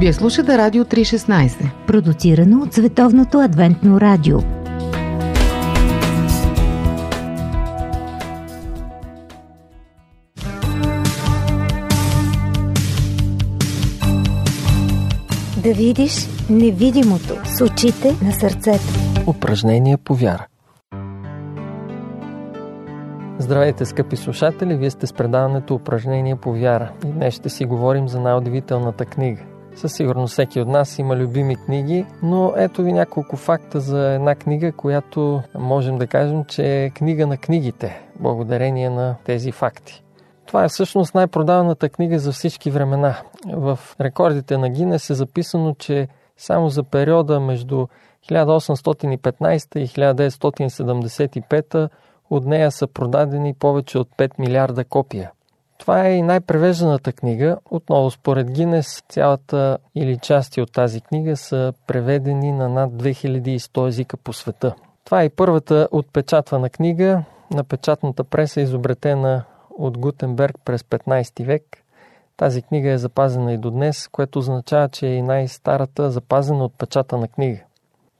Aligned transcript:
Вие 0.00 0.12
слушате 0.12 0.58
Радио 0.58 0.84
316, 0.84 1.70
продуцирано 1.86 2.62
от 2.62 2.74
Световното 2.74 3.38
адвентно 3.38 4.00
радио. 4.00 4.38
Да 15.62 15.74
видиш 15.74 16.28
невидимото 16.50 17.34
с 17.44 17.64
очите 17.64 18.16
на 18.22 18.32
сърцето. 18.32 18.84
Упражнение 19.26 19.96
по 19.96 20.14
вяра. 20.14 20.46
Здравейте, 23.38 23.84
скъпи 23.84 24.16
слушатели! 24.16 24.76
Вие 24.76 24.90
сте 24.90 25.06
с 25.06 25.12
предаването 25.12 25.74
Упражнение 25.74 26.36
по 26.36 26.52
вяра. 26.52 26.92
И 27.06 27.12
днес 27.12 27.34
ще 27.34 27.48
си 27.48 27.64
говорим 27.64 28.08
за 28.08 28.20
най-удивителната 28.20 29.04
книга– 29.04 29.42
със 29.78 29.92
сигурност 29.92 30.32
всеки 30.32 30.60
от 30.60 30.68
нас 30.68 30.98
има 30.98 31.16
любими 31.16 31.56
книги, 31.56 32.06
но 32.22 32.52
ето 32.56 32.82
ви 32.82 32.92
няколко 32.92 33.36
факта 33.36 33.80
за 33.80 34.12
една 34.12 34.34
книга, 34.34 34.72
която 34.72 35.42
можем 35.54 35.98
да 35.98 36.06
кажем, 36.06 36.44
че 36.44 36.84
е 36.84 36.90
книга 36.90 37.26
на 37.26 37.36
книгите, 37.36 38.00
благодарение 38.20 38.90
на 38.90 39.16
тези 39.24 39.52
факти. 39.52 40.02
Това 40.46 40.64
е 40.64 40.68
всъщност 40.68 41.14
най-продаваната 41.14 41.88
книга 41.88 42.18
за 42.18 42.32
всички 42.32 42.70
времена. 42.70 43.16
В 43.52 43.78
рекордите 44.00 44.58
на 44.58 44.70
Гинес 44.70 45.10
е 45.10 45.14
записано, 45.14 45.74
че 45.74 46.08
само 46.36 46.68
за 46.68 46.82
периода 46.82 47.40
между 47.40 47.86
1815 48.30 49.78
и 49.78 49.88
1975 49.88 51.88
от 52.30 52.44
нея 52.44 52.70
са 52.70 52.86
продадени 52.86 53.54
повече 53.54 53.98
от 53.98 54.08
5 54.18 54.30
милиарда 54.38 54.84
копия. 54.84 55.30
Това 55.78 56.06
е 56.06 56.12
и 56.12 56.22
най-превежданата 56.22 57.12
книга. 57.12 57.58
Отново 57.70 58.10
според 58.10 58.50
Гинес 58.50 59.02
цялата 59.08 59.78
или 59.94 60.18
части 60.18 60.60
от 60.60 60.72
тази 60.72 61.00
книга 61.00 61.36
са 61.36 61.72
преведени 61.86 62.52
на 62.52 62.68
над 62.68 62.90
2100 62.90 63.88
езика 63.88 64.16
по 64.16 64.32
света. 64.32 64.74
Това 65.04 65.22
е 65.22 65.24
и 65.24 65.28
първата 65.28 65.88
отпечатвана 65.92 66.70
книга 66.70 67.24
на 67.50 67.64
печатната 67.64 68.24
преса, 68.24 68.60
изобретена 68.60 69.44
от 69.78 69.98
Гутенберг 69.98 70.56
през 70.64 70.82
15 70.82 71.44
век. 71.44 71.62
Тази 72.36 72.62
книга 72.62 72.90
е 72.90 72.98
запазена 72.98 73.52
и 73.52 73.58
до 73.58 73.70
днес, 73.70 74.08
което 74.08 74.38
означава, 74.38 74.88
че 74.88 75.06
е 75.06 75.14
и 75.14 75.22
най-старата 75.22 76.10
запазена 76.10 76.64
отпечатана 76.64 77.28
книга. 77.28 77.60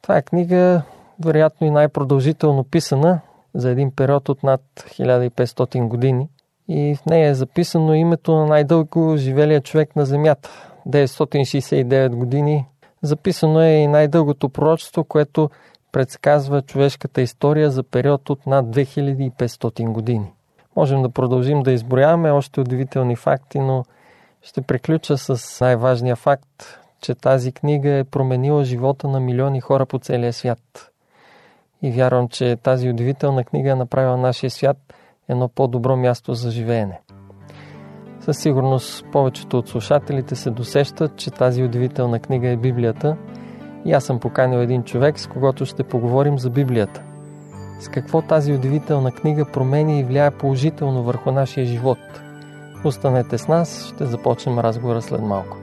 Това 0.03 0.17
е 0.17 0.23
книга, 0.23 0.83
вероятно 1.25 1.67
и 1.67 1.71
най-продължително 1.71 2.65
писана 2.65 3.21
за 3.55 3.71
един 3.71 3.91
период 3.91 4.29
от 4.29 4.43
над 4.43 4.63
1500 4.77 5.89
години– 5.89 6.29
и 6.69 6.95
в 6.95 7.07
нея 7.07 7.29
е 7.29 7.35
записано 7.35 7.95
името 7.95 8.37
на 8.37 8.47
най-дълго 8.47 9.17
живелия 9.17 9.61
човек 9.61 9.97
на 9.97 10.07
Земята 10.07 10.51
969 10.89 12.09
години. 12.09 12.67
Записано 13.03 13.61
е 13.61 13.71
и 13.71 13.87
най-дългото 13.87 14.49
пророчество, 14.49 15.05
което 15.05 15.51
предсказва 15.93 16.63
човешката 16.63 17.23
история 17.23 17.71
за 17.71 17.83
период 17.83 18.31
от 18.31 18.47
над 18.47 18.67
2500 18.67 19.93
години. 19.93 20.33
Можем 20.77 21.03
да 21.03 21.09
продължим 21.09 21.63
да 21.63 21.73
изброяваме 21.73 22.31
още 22.31 22.61
удивителни 22.61 23.17
факти, 23.17 23.59
но 23.59 23.85
ще 24.43 24.63
приключа 24.63 25.19
с 25.19 25.61
най-важния 25.61 26.17
факт, 26.17 26.79
че 27.01 27.15
тази 27.15 27.53
книга 27.53 27.91
е 27.91 28.05
променила 28.05 28.65
живота 28.65 29.09
на 29.09 29.21
милиони 29.21 29.61
хора 29.61 29.87
по 29.87 29.99
целия 29.99 30.33
свят. 30.33 30.91
И 31.83 31.91
вярвам, 31.91 32.29
че 32.29 32.57
тази 32.57 32.89
удивителна 32.89 33.45
книга 33.45 33.71
е 33.71 33.75
направила 33.75 34.17
нашия 34.17 34.51
свят– 34.51 34.77
едно 35.29 35.49
по-добро 35.49 35.97
място 35.97 36.35
за 36.35 36.51
живеене. 36.51 37.01
Със 38.21 38.39
сигурност 38.39 39.07
повечето 39.13 39.59
от 39.59 39.69
слушателите 39.69 40.35
се 40.37 40.51
досещат, 40.51 41.17
че 41.17 41.31
тази 41.31 41.63
удивителна 41.63 42.21
книга 42.21 42.49
е 42.49 42.57
Библията 42.57 43.17
и 43.85 43.93
аз 43.93 44.05
съм 44.05 44.21
поканил 44.21 44.59
един 44.59 44.83
човек, 44.83 45.19
с 45.21 45.27
когото 45.27 45.67
ще 45.67 45.83
поговорим 45.83 46.39
за 46.39 46.51
Библията. 46.51 47.03
С 47.81 47.89
какво 47.89 48.23
тази 48.23 48.53
удивителна 48.53 49.13
книга 49.13 49.47
промени 49.53 50.01
и 50.01 50.05
влияе 50.05 50.31
положително 50.31 51.03
върху 51.03 51.33
нашия 51.33 51.67
живот. 51.67 51.99
Останете 52.85 53.39
с 53.39 53.49
нас, 53.49 53.93
ще 53.95 54.07
започнем 54.07 54.59
разговора 54.59 55.03
след 55.03 55.21
малко. 55.21 55.57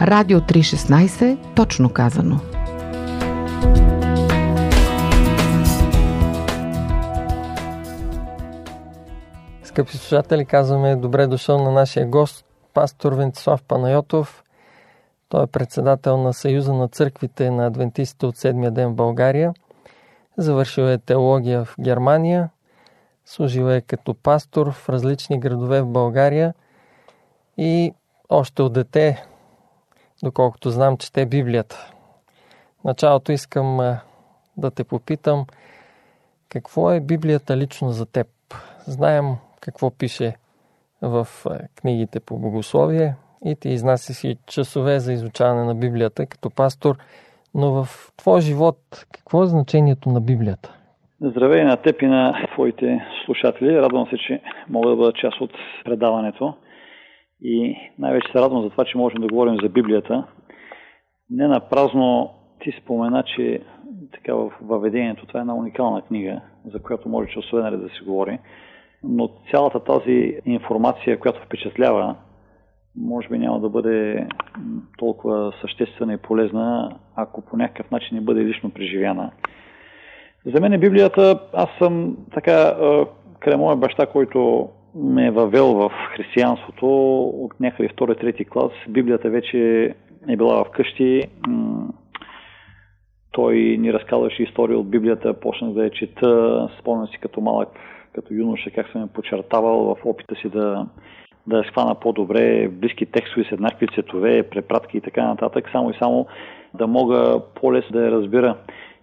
Радио 0.00 0.40
316, 0.40 1.54
точно 1.56 1.90
казано. 1.90 2.40
Скъпи 9.62 9.96
слушатели, 9.96 10.44
казваме 10.44 10.96
добре 10.96 11.26
дошъл 11.26 11.62
на 11.64 11.70
нашия 11.70 12.06
гост, 12.06 12.44
пастор 12.74 13.12
Вентислав 13.12 13.62
Панайотов. 13.62 14.44
Той 15.28 15.44
е 15.44 15.46
председател 15.46 16.16
на 16.16 16.32
Съюза 16.32 16.72
на 16.72 16.88
църквите 16.88 17.50
на 17.50 17.66
адвентистите 17.66 18.26
от 18.26 18.36
седмия 18.36 18.70
ден 18.70 18.88
в 18.88 18.94
България. 18.94 19.54
Завършил 20.36 20.82
е 20.82 20.98
теология 20.98 21.64
в 21.64 21.74
Германия. 21.80 22.50
Служил 23.24 23.70
е 23.70 23.80
като 23.80 24.14
пастор 24.14 24.72
в 24.72 24.88
различни 24.88 25.40
градове 25.40 25.82
в 25.82 25.86
България. 25.86 26.54
И 27.56 27.92
още 28.28 28.62
от 28.62 28.72
дете 28.72 29.24
доколкото 30.22 30.70
знам, 30.70 30.96
чете 30.96 31.26
Библията. 31.26 31.92
Началото 32.84 33.32
искам 33.32 33.96
да 34.56 34.70
те 34.70 34.84
попитам, 34.84 35.46
какво 36.48 36.90
е 36.90 37.00
Библията 37.00 37.56
лично 37.56 37.88
за 37.88 38.06
теб? 38.06 38.26
Знаем 38.86 39.24
какво 39.60 39.90
пише 39.90 40.34
в 41.02 41.26
книгите 41.76 42.20
по 42.20 42.38
богословие 42.38 43.14
и 43.44 43.56
ти 43.56 43.68
изнася 43.68 44.14
си 44.14 44.36
часове 44.46 44.98
за 44.98 45.12
изучаване 45.12 45.64
на 45.64 45.74
Библията 45.74 46.26
като 46.26 46.50
пастор, 46.50 46.96
но 47.54 47.70
в 47.70 48.12
твой 48.16 48.40
живот 48.40 48.78
какво 49.12 49.42
е 49.42 49.46
значението 49.46 50.08
на 50.08 50.20
Библията? 50.20 50.74
Здравей 51.20 51.64
на 51.64 51.76
теб 51.76 52.02
и 52.02 52.06
на 52.06 52.46
твоите 52.52 53.00
слушатели. 53.26 53.76
Радвам 53.76 54.06
се, 54.10 54.16
че 54.16 54.40
мога 54.68 54.90
да 54.90 54.96
бъда 54.96 55.12
част 55.12 55.40
от 55.40 55.50
предаването. 55.84 56.54
И 57.42 57.76
най-вече 57.98 58.32
се 58.32 58.38
радвам 58.38 58.62
за 58.62 58.70
това, 58.70 58.84
че 58.84 58.98
можем 58.98 59.20
да 59.20 59.28
говорим 59.28 59.56
за 59.62 59.68
Библията. 59.68 60.26
Не 61.30 61.48
на 61.48 61.60
празно 61.60 62.30
ти 62.60 62.72
спомена, 62.82 63.22
че 63.36 63.60
така 64.12 64.34
в 64.34 64.52
въведението 64.62 65.26
това 65.26 65.40
е 65.40 65.40
една 65.40 65.54
уникална 65.54 66.02
книга, 66.02 66.40
за 66.72 66.82
която 66.82 67.08
може 67.08 67.32
че 67.32 67.38
освен 67.38 67.80
да 67.80 67.88
се 67.88 68.04
говори. 68.04 68.38
Но 69.02 69.28
цялата 69.50 69.84
тази 69.84 70.38
информация, 70.44 71.20
която 71.20 71.44
впечатлява, 71.44 72.16
може 72.96 73.28
би 73.28 73.38
няма 73.38 73.60
да 73.60 73.68
бъде 73.68 74.26
толкова 74.98 75.52
съществена 75.60 76.14
и 76.14 76.16
полезна, 76.16 76.96
ако 77.16 77.40
по 77.40 77.56
някакъв 77.56 77.90
начин 77.90 78.16
не 78.16 78.20
бъде 78.20 78.44
лично 78.44 78.70
преживяна. 78.70 79.30
За 80.46 80.60
мен 80.60 80.80
Библията, 80.80 81.40
аз 81.52 81.68
съм 81.78 82.16
така, 82.34 82.76
край 83.40 83.56
моя 83.56 83.76
баща, 83.76 84.06
който 84.06 84.68
ме 84.94 85.26
е 85.26 85.30
въвел 85.30 85.66
в 85.66 85.90
християнството 86.16 86.86
от 87.22 87.60
някъде 87.60 87.88
втори, 87.88 88.16
трети 88.16 88.44
клас. 88.44 88.72
Библията 88.88 89.30
вече 89.30 89.84
е 90.28 90.36
била 90.36 90.64
вкъщи. 90.64 91.22
Той 93.32 93.54
ни 93.54 93.92
разказваше 93.92 94.42
история 94.42 94.78
от 94.78 94.90
Библията, 94.90 95.40
почнах 95.40 95.72
да 95.72 95.84
я 95.84 95.90
чета, 95.90 96.68
спомням 96.80 97.06
си 97.06 97.18
като 97.20 97.40
малък, 97.40 97.68
като 98.14 98.34
юноша, 98.34 98.70
как 98.70 98.88
съм 98.88 99.00
я 99.00 99.06
подчертавал 99.06 99.84
в 99.84 99.96
опита 100.04 100.34
си 100.34 100.48
да, 100.48 100.86
да 101.46 101.58
я 101.58 101.64
схвана 101.64 101.94
по-добре, 101.94 102.68
близки 102.68 103.06
текстове 103.06 103.44
с 103.48 103.52
еднакви 103.52 103.86
цветове, 103.86 104.42
препратки 104.42 104.96
и 104.96 105.00
така 105.00 105.26
нататък, 105.26 105.68
само 105.72 105.90
и 105.90 105.94
само 105.98 106.26
да 106.74 106.86
мога 106.86 107.40
по-лесно 107.60 107.92
да 107.92 108.04
я 108.04 108.10
разбира. 108.10 108.56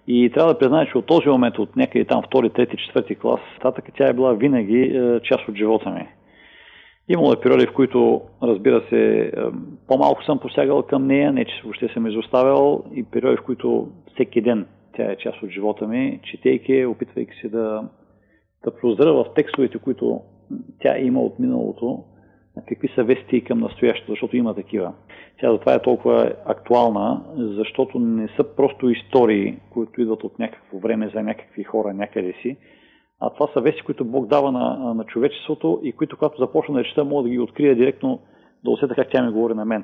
И 0.08 0.32
трябва 0.34 0.54
да 0.54 0.60
призная, 0.60 0.88
че 0.92 0.98
от 0.98 1.06
този 1.06 1.30
момент, 1.30 1.60
от 1.60 1.76
някъде 1.76 2.06
там 2.06 2.24
втори, 2.24 2.50
трети, 2.50 2.78
четвърти 2.78 3.16
клас, 3.16 3.40
татък 3.62 3.86
тя 3.98 4.10
е 4.10 4.14
била 4.14 4.34
винаги 4.34 4.82
е, 4.82 5.20
част 5.20 5.48
от 5.48 5.56
живота 5.56 5.90
ми. 5.90 6.08
Имало 7.10 7.34
е 7.34 7.42
периоди, 7.42 7.68
в 7.68 7.74
които, 7.74 8.22
разбира 8.44 8.84
се, 8.90 9.20
е, 9.20 9.32
по-малко 9.88 10.24
съм 10.24 10.40
посягал 10.40 10.84
към 10.84 11.08
нея, 11.08 11.32
не 11.34 11.46
че 11.46 11.62
въобще 11.64 11.90
съм 11.94 12.08
изоставял, 12.08 12.84
и 12.96 13.04
периоди, 13.04 13.38
в 13.38 13.44
които 13.46 13.88
всеки 14.14 14.42
ден 14.42 14.66
тя 14.96 15.04
е 15.04 15.18
част 15.18 15.44
от 15.44 15.50
живота 15.50 15.88
ми, 15.88 16.20
четейки, 16.24 16.86
опитвайки 16.86 17.40
се 17.42 17.50
да, 17.50 17.84
да 18.64 18.76
прозра 18.76 19.14
в 19.14 19.26
текстовете, 19.36 19.78
които 19.78 20.22
тя 20.80 20.98
има 20.98 21.22
от 21.22 21.40
миналото, 21.40 22.04
какви 22.68 22.88
са 22.96 23.04
вести 23.04 23.44
към 23.44 23.60
настоящето, 23.60 24.12
защото 24.12 24.38
има 24.38 24.56
такива. 24.56 24.94
Тя 25.40 25.52
затова 25.52 25.74
е 25.74 25.82
толкова 25.82 26.34
актуална, 26.46 27.22
защото 27.38 28.00
не 28.00 28.28
са 28.28 28.44
просто 28.56 28.90
истории, 28.90 29.58
които 29.70 30.02
идват 30.02 30.24
от 30.24 30.40
някакво 30.40 30.80
време 30.80 31.12
за 31.14 31.24
някакви 31.24 31.64
хора 31.64 31.94
някъде 31.94 32.34
си, 32.42 32.58
а 33.20 33.30
това 33.30 33.48
са 33.54 33.62
вести, 33.62 33.82
които 33.82 34.06
Бог 34.06 34.28
дава 34.28 34.52
на, 34.52 34.94
на 34.94 35.04
човечеството 35.04 35.80
и 35.84 35.92
които, 35.92 36.18
когато 36.18 36.42
започна 36.42 36.76
да 36.76 36.84
чета, 36.84 37.06
мога 37.06 37.24
да 37.24 37.30
ги 37.30 37.40
открия 37.40 37.76
директно, 37.76 38.20
да 38.64 38.72
усета 38.72 38.96
как 38.96 39.08
тя 39.12 39.24
ми 39.24 39.32
говори 39.32 39.54
на 39.54 39.66
мен. 39.66 39.84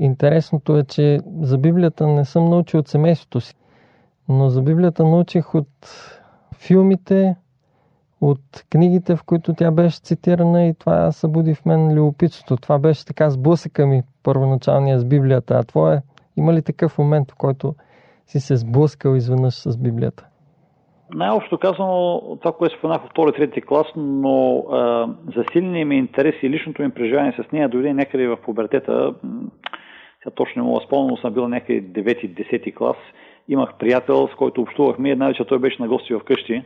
Интересното 0.00 0.76
е, 0.76 0.84
че 0.84 1.18
за 1.40 1.58
Библията 1.58 2.06
не 2.06 2.24
съм 2.24 2.44
научил 2.44 2.80
от 2.80 2.88
семейството 2.88 3.40
си, 3.40 3.54
но 4.28 4.48
за 4.48 4.62
Библията 4.62 5.04
научих 5.04 5.54
от 5.54 5.68
филмите, 6.58 7.36
от 8.20 8.64
книгите, 8.72 9.16
в 9.16 9.24
които 9.26 9.54
тя 9.54 9.70
беше 9.70 10.00
цитирана 10.02 10.66
и 10.66 10.74
това 10.74 11.12
събуди 11.12 11.54
в 11.54 11.64
мен 11.66 11.94
любопитството. 11.94 12.62
Това 12.62 12.78
беше 12.78 13.06
така 13.06 13.30
сблъсъка 13.30 13.86
ми 13.86 14.02
първоначалния 14.22 14.98
с 14.98 15.04
Библията. 15.04 15.54
А 15.54 15.62
твое, 15.62 16.00
има 16.36 16.52
ли 16.52 16.62
такъв 16.62 16.98
момент, 16.98 17.30
в 17.30 17.36
който 17.38 17.74
си 18.26 18.40
се 18.40 18.56
сблъскал 18.56 19.14
изведнъж 19.14 19.54
с 19.54 19.78
Библията? 19.78 20.26
Най-общо 21.14 21.58
казано, 21.58 22.22
това, 22.40 22.52
което 22.52 22.78
споменах 22.78 23.02
в 23.02 23.10
втори 23.10 23.32
трети 23.32 23.60
клас, 23.60 23.86
но 23.96 24.58
а, 24.58 25.08
засиления 25.36 25.86
ми 25.86 25.96
интерес 25.96 26.34
и 26.42 26.50
личното 26.50 26.82
ми 26.82 26.90
преживяване 26.90 27.32
с 27.32 27.52
нея 27.52 27.68
дойде 27.68 27.94
някъде 27.94 28.28
в 28.28 28.36
пубертета. 28.36 29.14
Сега 30.22 30.34
точно 30.34 30.62
не 30.62 30.68
мога 30.68 30.80
да 30.80 30.86
спомня, 30.86 31.08
но 31.10 31.16
съм 31.16 31.34
бил 31.34 31.48
някъде 31.48 31.82
9-10 31.82 32.74
клас. 32.74 32.96
Имах 33.48 33.74
приятел, 33.78 34.28
с 34.28 34.34
който 34.34 34.62
общувахме. 34.62 35.10
Една 35.10 35.26
вечер 35.26 35.44
той 35.44 35.58
беше 35.58 35.82
на 35.82 35.88
гости 35.88 36.14
в 36.14 36.20
къщи 36.20 36.62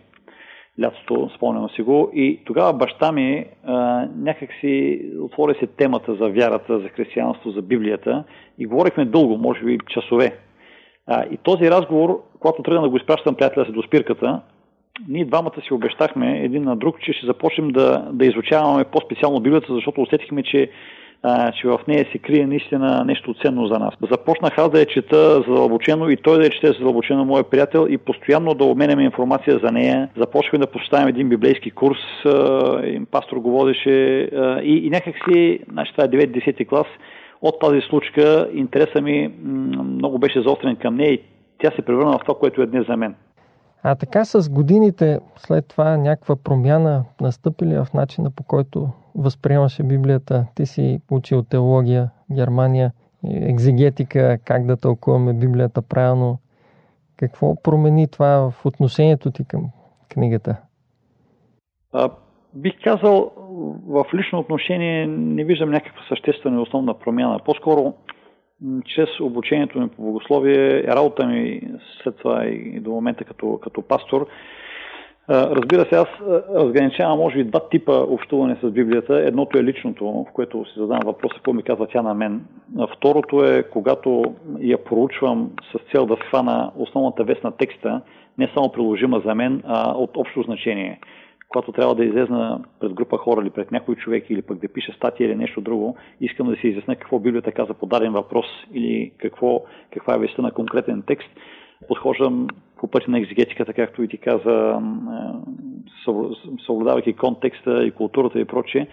лятото, 0.83 1.31
спомням 1.37 1.69
си 1.69 1.83
го. 1.83 2.11
И 2.15 2.41
тогава 2.45 2.73
баща 2.73 3.13
ми 3.13 3.47
а, 3.65 4.07
някак 4.17 4.51
си 4.61 5.03
отвори 5.21 5.55
се 5.61 5.67
темата 5.67 6.15
за 6.15 6.29
вярата, 6.29 6.81
за 6.81 6.89
християнство, 6.89 7.51
за 7.51 7.63
Библията 7.63 8.25
и 8.59 8.67
говорихме 8.67 9.05
дълго, 9.05 9.39
може 9.39 9.65
би 9.65 9.79
часове. 9.89 10.39
А, 11.07 11.25
и 11.31 11.37
този 11.37 11.71
разговор, 11.71 12.23
когато 12.41 12.63
тръгна 12.63 12.83
да 12.83 12.89
го 12.89 12.97
изпращам 12.97 13.35
приятеля 13.35 13.65
си 13.65 13.73
до 13.73 13.83
спирката, 13.83 14.41
ние 15.09 15.25
двамата 15.25 15.61
си 15.67 15.75
обещахме 15.75 16.41
един 16.41 16.65
на 16.65 16.77
друг, 16.77 17.01
че 17.01 17.13
ще 17.13 17.27
започнем 17.27 17.69
да, 17.69 18.09
да 18.13 18.27
изучаваме 18.27 18.85
по-специално 18.85 19.41
Библията, 19.41 19.75
защото 19.75 20.01
усетихме, 20.01 20.43
че 20.43 20.71
че 21.61 21.69
в 21.69 21.81
нея 21.89 22.07
се 22.13 22.19
крие 22.19 22.47
наистина 22.47 23.05
нещо 23.05 23.35
ценно 23.43 23.67
за 23.67 23.79
нас. 23.79 23.95
Започнах 24.11 24.59
аз 24.59 24.71
да 24.71 24.81
я 24.81 24.87
чета 24.87 25.35
задълбочено 25.35 26.11
и 26.11 26.17
той 26.17 26.39
да 26.39 26.45
я 26.45 26.51
чете 26.51 26.67
задълбочено, 26.67 27.25
моят 27.25 27.51
приятел, 27.51 27.87
и 27.91 27.99
постоянно 27.99 28.55
да 28.55 28.65
обменяме 28.65 29.05
информация 29.05 29.61
за 29.65 29.73
нея. 29.73 30.09
Започваме 30.17 30.65
да 30.65 30.71
посещаваме 30.71 31.09
един 31.09 31.29
библейски 31.29 31.71
курс, 31.71 31.99
пастор 33.11 33.37
го 33.37 33.51
водеше 33.51 33.91
и, 34.63 34.81
и 34.85 34.91
някак 34.91 35.15
значи 35.73 35.93
това 35.93 36.05
е 36.05 36.09
9-10 36.09 36.69
клас, 36.69 36.87
от 37.43 37.61
тази 37.61 37.81
случка 37.81 38.49
интереса 38.55 39.01
ми 39.01 39.35
много 39.85 40.19
беше 40.19 40.43
заострен 40.43 40.77
към 40.77 40.95
нея 40.95 41.13
и 41.13 41.23
тя 41.59 41.71
се 41.77 41.83
превърна 41.83 42.19
в 42.19 42.23
това, 42.27 42.39
което 42.39 42.63
е 42.63 42.67
днес 42.67 42.87
за 42.87 42.97
мен. 42.97 43.15
А 43.83 43.95
така 43.95 44.25
с 44.25 44.51
годините, 44.51 45.19
след 45.37 45.69
това 45.69 45.97
някаква 45.97 46.37
промяна 46.37 47.05
настъпи 47.21 47.65
в 47.65 47.87
начина 47.95 48.31
по 48.31 48.43
който 48.43 48.89
възприемаше 49.15 49.83
Библията? 49.83 50.47
Ти 50.55 50.67
си 50.67 51.01
учил 51.11 51.43
теология 51.43 52.11
Германия, 52.33 52.93
екзегетика, 53.25 54.39
как 54.45 54.67
да 54.67 54.77
тълкуваме 54.77 55.33
Библията 55.33 55.83
правилно. 55.83 56.39
Какво 57.17 57.63
промени 57.63 58.09
това 58.09 58.51
в 58.51 58.67
отношението 58.67 59.31
ти 59.31 59.45
към 59.45 59.71
книгата? 60.09 60.57
А, 61.93 62.11
бих 62.55 62.73
казал, 62.85 63.33
в 63.89 64.05
лично 64.15 64.39
отношение 64.39 65.07
не 65.07 65.45
виждам 65.45 65.71
някаква 65.71 66.03
съществена 66.09 66.57
и 66.57 66.63
основна 66.63 66.99
промяна. 66.99 67.39
По-скоро 67.45 67.95
чрез 68.85 69.21
обучението 69.21 69.81
ми 69.81 69.89
по 69.89 70.03
богословие, 70.03 70.83
работа 70.83 71.27
ми 71.27 71.61
след 72.03 72.17
това 72.17 72.45
и 72.45 72.81
до 72.81 72.91
момента 72.91 73.25
като, 73.25 73.59
като 73.63 73.83
пастор, 73.83 74.27
Разбира 75.29 75.85
се, 75.85 75.95
аз 75.95 76.09
разграничавам, 76.55 77.19
може 77.19 77.37
би, 77.37 77.45
два 77.45 77.69
типа 77.69 77.93
общуване 77.93 78.57
с 78.63 78.71
Библията. 78.71 79.21
Едното 79.21 79.59
е 79.59 79.65
личното, 79.65 80.05
в 80.05 80.33
което 80.33 80.65
си 80.65 80.73
задавам 80.77 81.03
въпроса, 81.05 81.35
какво 81.35 81.53
ми 81.53 81.63
казва 81.63 81.87
тя 81.87 82.03
на 82.03 82.15
мен. 82.15 82.45
Второто 82.97 83.45
е, 83.45 83.63
когато 83.63 84.25
я 84.61 84.85
проучвам 84.85 85.51
с 85.73 85.93
цел 85.93 86.07
да 86.07 86.17
схвана 86.17 86.73
основната 86.77 87.25
вест 87.25 87.45
на 87.45 87.53
текста, 87.53 88.01
не 88.39 88.51
само 88.55 88.73
приложима 88.73 89.23
за 89.27 89.35
мен, 89.35 89.63
а 89.67 89.93
от 89.93 90.17
общо 90.17 90.43
значение 90.43 91.01
когато 91.55 91.73
трябва 91.73 91.95
да 91.95 92.05
излезна 92.05 92.61
пред 92.81 92.93
група 92.93 93.19
хора 93.19 93.43
или 93.43 93.51
пред 93.51 93.73
някой 93.73 93.95
човек 93.95 94.31
или 94.31 94.43
пък 94.43 94.59
да 94.59 94.69
пише 94.69 94.93
статия 94.93 95.27
или 95.27 95.35
нещо 95.35 95.61
друго, 95.61 95.97
искам 96.21 96.47
да 96.47 96.57
си 96.57 96.69
изясня 96.69 96.97
какво 96.97 97.19
Библията 97.19 97.53
каза 97.53 97.75
по 97.75 97.87
даден 97.87 98.13
въпрос 98.13 98.47
или 98.73 99.13
какво, 99.19 99.65
каква 99.93 100.15
е 100.15 100.19
веста 100.19 100.43
на 100.43 100.51
конкретен 100.51 101.03
текст, 101.07 101.29
подхождам 101.89 102.49
по 102.85 102.91
пътя 102.91 103.11
на 103.11 103.19
екзегетиката, 103.19 103.73
както 103.73 104.03
и 104.03 104.09
ти 104.09 104.19
каза, 104.19 104.81
съблюдавайки 106.67 107.13
контекста 107.13 107.85
и 107.85 107.91
културата 107.91 108.41
и 108.41 108.45
прочее. 108.45 108.87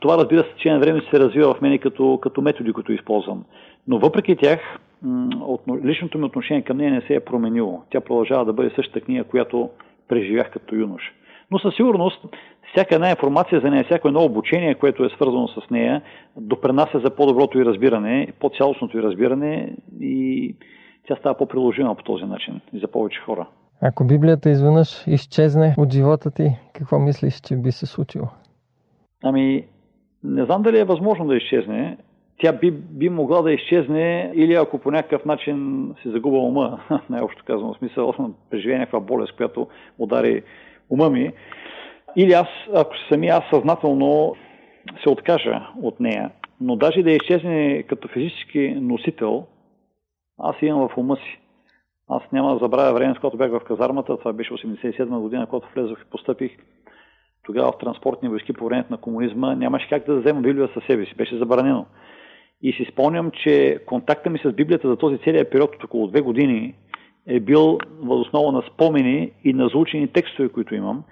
Това, 0.00 0.18
разбира 0.18 0.42
се, 0.42 0.54
че 0.56 0.70
на 0.70 0.78
време 0.78 1.02
се 1.10 1.20
развива 1.20 1.54
в 1.54 1.60
мене 1.60 1.78
като, 1.78 2.18
като 2.22 2.42
методи, 2.42 2.72
които 2.72 2.92
използвам. 2.92 3.44
Но 3.88 3.98
въпреки 3.98 4.36
тях, 4.36 4.60
личното 5.84 6.18
ми 6.18 6.24
отношение 6.24 6.62
към 6.62 6.76
нея 6.76 6.90
не 6.90 7.00
се 7.00 7.14
е 7.14 7.20
променило. 7.20 7.82
Тя 7.90 8.00
продължава 8.00 8.44
да 8.44 8.52
бъде 8.52 8.70
същата 8.74 9.00
книга, 9.00 9.24
която 9.24 9.70
преживях 10.08 10.50
като 10.50 10.74
юнош. 10.74 11.02
Но 11.50 11.58
със 11.58 11.74
сигурност 11.74 12.24
всяка 12.72 12.94
една 12.94 13.10
информация 13.10 13.60
за 13.60 13.70
нея, 13.70 13.84
всяко 13.84 14.08
едно 14.08 14.24
обучение, 14.24 14.74
което 14.74 15.04
е 15.04 15.08
свързано 15.08 15.48
с 15.48 15.70
нея, 15.70 16.02
допренася 16.36 17.00
за 17.04 17.10
по-доброто 17.10 17.58
и 17.58 17.64
разбиране, 17.64 18.28
по-цялостното 18.40 18.98
и 18.98 19.02
разбиране 19.02 19.76
и 20.00 20.54
тя 21.06 21.16
става 21.16 21.36
по-приложима 21.36 21.94
по 21.94 22.02
този 22.02 22.24
начин 22.24 22.60
и 22.72 22.78
за 22.78 22.88
повече 22.88 23.20
хора. 23.20 23.46
Ако 23.82 24.04
Библията 24.04 24.50
изведнъж 24.50 25.06
изчезне 25.06 25.74
от 25.78 25.92
живота 25.92 26.30
ти, 26.30 26.50
какво 26.72 26.98
мислиш, 26.98 27.40
че 27.40 27.56
би 27.56 27.72
се 27.72 27.86
случило? 27.86 28.26
Ами, 29.24 29.64
не 30.24 30.44
знам 30.44 30.62
дали 30.62 30.78
е 30.78 30.84
възможно 30.84 31.26
да 31.26 31.36
изчезне. 31.36 31.98
Тя 32.38 32.52
би, 32.52 32.70
би 32.70 33.08
могла 33.08 33.42
да 33.42 33.52
изчезне 33.52 34.32
или 34.34 34.54
ако 34.54 34.78
по 34.78 34.90
някакъв 34.90 35.24
начин 35.24 35.88
се 36.02 36.10
загуба 36.10 36.38
ума, 36.38 36.80
най-общо 37.10 37.44
казвам, 37.46 37.74
в 37.74 37.78
смисъл, 37.78 38.14
преживее 38.50 38.78
някаква 38.78 39.00
болест, 39.00 39.36
която 39.36 39.68
удари 39.98 40.42
ума 40.90 41.10
ми, 41.10 41.32
или 42.16 42.32
аз, 42.32 42.46
ако 42.74 42.92
сами 43.08 43.28
аз 43.28 43.44
съзнателно 43.52 44.34
се 45.02 45.10
откажа 45.10 45.68
от 45.82 46.00
нея. 46.00 46.30
Но 46.60 46.76
даже 46.76 47.02
да 47.02 47.10
изчезне 47.10 47.82
като 47.82 48.08
физически 48.08 48.76
носител, 48.80 49.46
аз 50.38 50.56
имам 50.62 50.88
в 50.88 50.96
ума 50.96 51.16
си. 51.16 51.40
Аз 52.08 52.22
няма 52.32 52.52
да 52.52 52.58
забравя 52.58 52.94
време, 52.94 53.14
с 53.14 53.18
когато 53.18 53.36
бях 53.36 53.50
в 53.50 53.64
казармата, 53.64 54.18
това 54.18 54.32
беше 54.32 54.54
87 54.54 55.18
година, 55.18 55.46
когато 55.46 55.68
влезох 55.74 56.00
и 56.00 56.10
постъпих 56.10 56.56
тогава 57.44 57.72
в 57.72 57.78
транспортни 57.78 58.28
войски 58.28 58.52
по 58.52 58.66
времето 58.66 58.92
на 58.92 58.98
комунизма, 58.98 59.54
нямаше 59.54 59.88
как 59.88 60.06
да 60.06 60.20
взема 60.20 60.40
Библия 60.40 60.68
със 60.74 60.84
себе 60.84 61.06
си, 61.06 61.14
беше 61.14 61.38
забранено. 61.38 61.86
И 62.62 62.72
си 62.72 62.88
спомням, 62.92 63.30
че 63.30 63.78
контакта 63.86 64.30
ми 64.30 64.38
с 64.38 64.52
Библията 64.52 64.88
за 64.88 64.96
този 64.96 65.18
целият 65.18 65.50
период 65.50 65.74
от 65.74 65.84
около 65.84 66.06
две 66.06 66.20
години 66.20 66.74
е 67.26 67.40
бил 67.40 67.78
възоснова 68.00 68.52
на 68.52 68.62
спомени 68.62 69.32
и 69.44 69.52
на 69.52 69.68
заучени 69.68 70.08
текстове, 70.08 70.48
които 70.48 70.74
имам. 70.74 71.04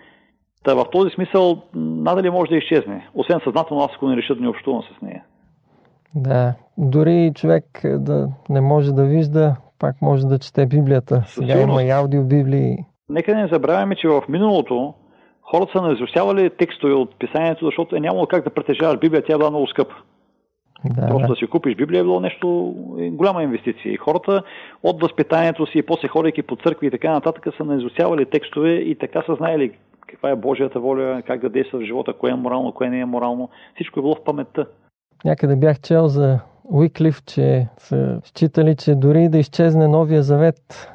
Та 0.64 0.74
в 0.74 0.84
този 0.92 1.10
смисъл 1.10 1.62
надали 1.74 2.30
може 2.30 2.50
да 2.50 2.56
изчезне, 2.56 3.08
освен 3.14 3.40
съзнателно 3.44 3.82
аз 3.82 3.90
ако 3.94 4.08
не 4.08 4.16
реша 4.16 4.34
да 4.34 4.40
не 4.40 4.48
общувам 4.48 4.82
с 4.82 5.02
нея. 5.02 5.24
Да, 6.14 6.54
дори 6.78 7.32
човек 7.34 7.64
да 7.84 8.28
не 8.48 8.60
може 8.60 8.92
да 8.92 9.04
вижда, 9.04 9.56
пак 9.78 10.02
може 10.02 10.26
да 10.26 10.38
чете 10.38 10.66
Библията. 10.66 11.22
Сега 11.26 11.60
има 11.60 11.82
и 11.82 11.90
аудиобиблии. 11.90 12.76
Нека 13.08 13.34
не 13.34 13.48
забравяме, 13.48 13.96
че 13.96 14.08
в 14.08 14.22
миналото 14.28 14.94
хората 15.42 15.72
са 15.72 15.82
наизучавали 15.82 16.50
текстове 16.50 16.92
от 16.92 17.18
писанието, 17.18 17.64
защото 17.64 17.96
е 17.96 18.00
нямало 18.00 18.26
как 18.26 18.44
да 18.44 18.50
притежаваш 18.50 18.98
Библия, 18.98 19.24
тя 19.24 19.34
е 19.34 19.38
била 19.38 19.50
много 19.50 19.66
скъпа. 19.66 19.94
Да, 20.84 21.08
Просто 21.08 21.28
да 21.28 21.36
си 21.36 21.46
купиш 21.46 21.76
Библия 21.76 22.00
е 22.00 22.04
било 22.04 22.20
нещо, 22.20 22.74
е, 22.98 23.10
голяма 23.10 23.42
инвестиция. 23.42 23.92
И 23.92 23.96
хората 23.96 24.42
от 24.82 25.02
възпитанието 25.02 25.66
си, 25.66 25.82
после 25.82 26.08
ходейки 26.08 26.42
по 26.42 26.56
църкви 26.56 26.86
и 26.86 26.90
така 26.90 27.12
нататък, 27.12 27.46
са 27.56 27.64
наизучавали 27.64 28.26
текстове 28.26 28.72
и 28.72 28.98
така 28.98 29.22
са 29.26 29.34
знаели 29.34 29.72
каква 30.08 30.30
е 30.30 30.36
Божията 30.36 30.80
воля, 30.80 31.22
как 31.26 31.40
да 31.40 31.48
действа 31.48 31.78
в 31.78 31.84
живота, 31.84 32.12
кое 32.12 32.30
е 32.30 32.34
морално, 32.34 32.72
кое 32.72 32.90
не 32.90 33.00
е 33.00 33.04
морално. 33.04 33.48
Всичко 33.74 34.00
е 34.00 34.02
било 34.02 34.14
в 34.14 34.24
паметта. 34.24 34.66
Някъде 35.24 35.56
бях 35.56 35.80
чел 35.80 36.08
за 36.08 36.38
Уиклиф, 36.64 37.24
че 37.24 37.68
са 37.78 38.20
считали, 38.24 38.76
че 38.76 38.94
дори 38.94 39.28
да 39.28 39.38
изчезне 39.38 39.88
Новия 39.88 40.22
завет, 40.22 40.90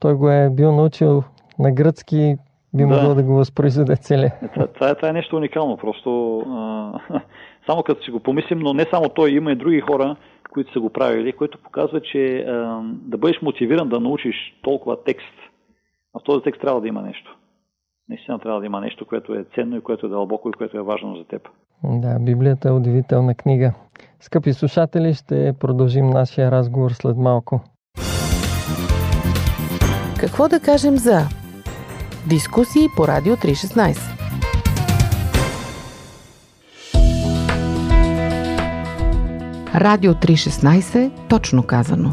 той 0.00 0.14
го 0.14 0.30
е 0.30 0.50
бил 0.50 0.72
научил 0.72 1.22
на 1.58 1.72
гръцки, 1.72 2.36
би 2.74 2.84
могло 2.84 3.08
да, 3.08 3.14
да 3.14 3.22
го 3.22 3.34
възпроизведе 3.34 3.96
целия. 3.96 4.32
Е, 4.42 4.48
това, 4.48 4.66
това, 4.66 4.90
е, 4.90 4.94
това 4.94 5.08
е 5.08 5.12
нещо 5.12 5.36
уникално. 5.36 5.76
Просто 5.76 6.38
а, 6.38 6.92
само 7.66 7.82
като 7.82 8.04
си 8.04 8.10
го 8.10 8.20
помислим, 8.20 8.58
но 8.58 8.72
не 8.72 8.86
само 8.90 9.08
той, 9.08 9.30
има 9.30 9.52
и 9.52 9.56
други 9.56 9.80
хора, 9.80 10.16
които 10.52 10.72
са 10.72 10.80
го 10.80 10.90
правили, 10.90 11.32
което 11.32 11.58
показва, 11.58 12.00
че 12.00 12.38
а, 12.38 12.82
да 12.84 13.18
бъдеш 13.18 13.42
мотивиран 13.42 13.88
да 13.88 14.00
научиш 14.00 14.36
толкова 14.62 15.04
текст, 15.04 15.34
а 16.14 16.20
в 16.20 16.24
този 16.24 16.42
текст 16.42 16.60
трябва 16.60 16.80
да 16.80 16.88
има 16.88 17.02
нещо. 17.02 17.36
Наистина 18.08 18.38
трябва 18.38 18.60
да 18.60 18.66
има 18.66 18.80
нещо, 18.80 19.06
което 19.06 19.34
е 19.34 19.44
ценно 19.54 19.76
и 19.76 19.80
което 19.80 20.06
е 20.06 20.08
дълбоко 20.08 20.48
и 20.48 20.52
което 20.52 20.78
е 20.78 20.82
важно 20.82 21.16
за 21.16 21.24
теб. 21.24 21.48
Да, 21.84 22.18
Библията 22.18 22.68
е 22.68 22.72
удивителна 22.72 23.34
книга. 23.34 23.72
Скъпи 24.20 24.52
слушатели, 24.52 25.14
ще 25.14 25.52
продължим 25.52 26.10
нашия 26.10 26.50
разговор 26.50 26.90
след 26.90 27.16
малко. 27.16 27.60
Какво 30.18 30.48
да 30.48 30.60
кажем 30.60 30.98
за 30.98 31.28
дискусии 32.28 32.86
по 32.96 33.08
Радио 33.08 33.36
316? 33.36 33.98
Радио 39.74 40.14
316, 40.14 41.28
точно 41.28 41.62
казано. 41.62 42.12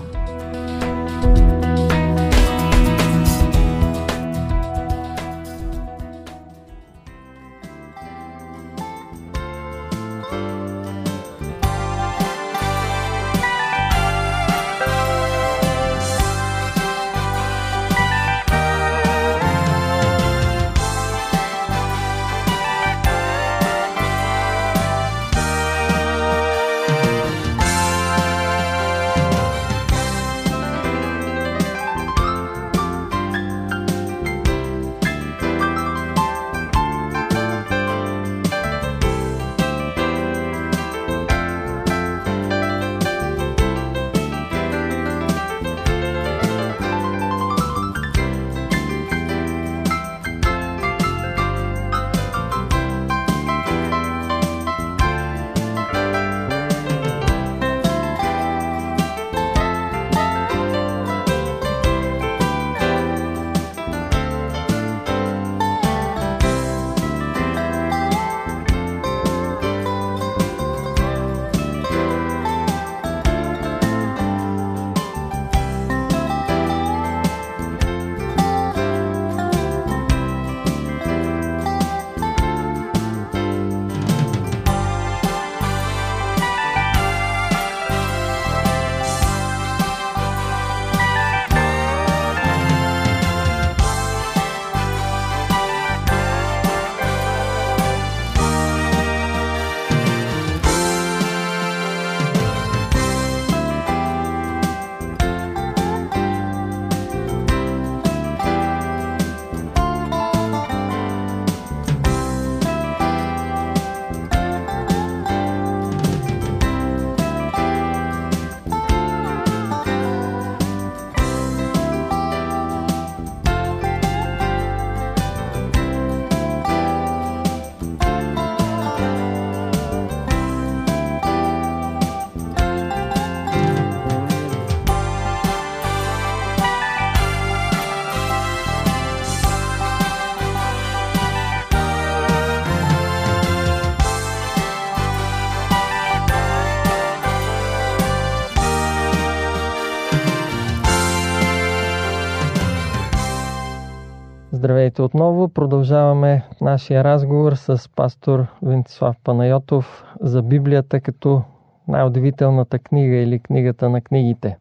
Здравейте 154.70 155.02
отново. 155.02 155.50
Продължаваме 155.50 156.44
нашия 156.62 157.04
разговор 157.04 157.54
с 157.54 157.90
пастор 157.96 158.46
Вентислав 158.62 159.16
Панайотов 159.24 160.04
за 160.22 160.42
Библията 160.42 161.02
като 161.02 161.42
най-удивителната 161.88 162.80
книга 162.80 163.16
или 163.16 163.40
книгата 163.40 163.90
на 163.90 164.02
книгите. 164.02 164.58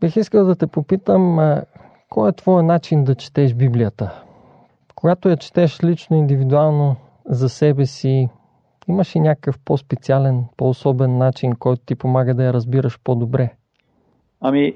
Бих 0.00 0.16
искал 0.16 0.44
да 0.44 0.56
те 0.56 0.66
попитам, 0.66 1.56
кой 2.08 2.28
е 2.28 2.32
твой 2.32 2.62
начин 2.62 3.04
да 3.04 3.14
четеш 3.14 3.54
Библията? 3.54 4.22
Когато 4.94 5.28
я 5.28 5.36
четеш 5.36 5.84
лично, 5.84 6.16
индивидуално 6.16 6.96
за 7.26 7.48
себе 7.48 7.86
си, 7.86 8.28
имаш 8.88 9.16
ли 9.16 9.20
някакъв 9.20 9.58
по-специален, 9.64 10.44
по-особен 10.56 11.18
начин, 11.18 11.52
който 11.52 11.82
ти 11.86 11.94
помага 11.94 12.34
да 12.34 12.44
я 12.44 12.52
разбираш 12.52 13.00
по-добре? 13.04 13.50
Ами, 14.40 14.74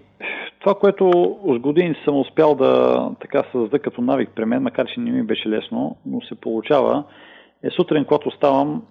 това, 0.60 0.74
което 0.74 1.36
с 1.44 1.58
години 1.58 1.94
съм 2.04 2.20
успял 2.20 2.54
да 2.54 3.10
така 3.20 3.44
създа 3.52 3.78
като 3.78 4.02
навик 4.02 4.30
при 4.34 4.44
мен, 4.44 4.62
макар 4.62 4.86
че 4.86 5.00
не 5.00 5.10
ми 5.10 5.22
беше 5.22 5.48
лесно, 5.48 5.96
но 6.06 6.20
се 6.20 6.34
получава, 6.34 7.04
е 7.64 7.70
сутрин, 7.70 8.04
когато 8.04 8.30
ставам, 8.30 8.82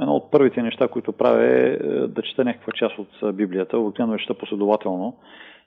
едно 0.00 0.14
от 0.14 0.30
първите 0.30 0.62
неща, 0.62 0.88
които 0.88 1.12
правя 1.12 1.44
е, 1.44 1.66
е 1.66 1.76
да 2.06 2.22
чета 2.22 2.44
някаква 2.44 2.72
част 2.72 2.98
от 2.98 3.36
Библията, 3.36 3.78
обикновено 3.78 4.14
е 4.14 4.18
чета 4.18 4.34
последователно. 4.34 5.16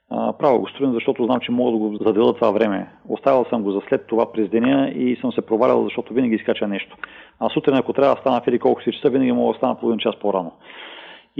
Правя 0.09 0.59
го 0.59 0.67
сутрин, 0.67 0.91
защото 0.93 1.25
знам, 1.25 1.39
че 1.39 1.51
мога 1.51 1.71
да 1.71 1.77
го 1.77 1.97
заделя 2.05 2.33
това 2.33 2.51
време. 2.51 2.87
Оставил 3.09 3.45
съм 3.49 3.63
го 3.63 3.71
за 3.71 3.81
след 3.89 4.07
това 4.07 4.31
през 4.31 4.49
деня 4.49 4.89
и 4.89 5.15
съм 5.21 5.31
се 5.31 5.41
провалял, 5.41 5.83
защото 5.83 6.13
винаги 6.13 6.35
изкача 6.35 6.67
нещо. 6.67 6.97
А 7.39 7.49
сутрин, 7.49 7.75
ако 7.75 7.93
трябва 7.93 8.15
да 8.15 8.21
стана 8.21 8.41
в 8.41 8.59
колко 8.59 8.81
си 8.81 8.91
часа, 8.91 9.09
винаги 9.09 9.31
мога 9.31 9.53
да 9.53 9.57
стана 9.57 9.79
половин 9.79 9.99
час 9.99 10.15
по-рано. 10.15 10.51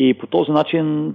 И 0.02 0.14
по 0.14 0.28
този 0.28 0.52
начин 0.52 1.14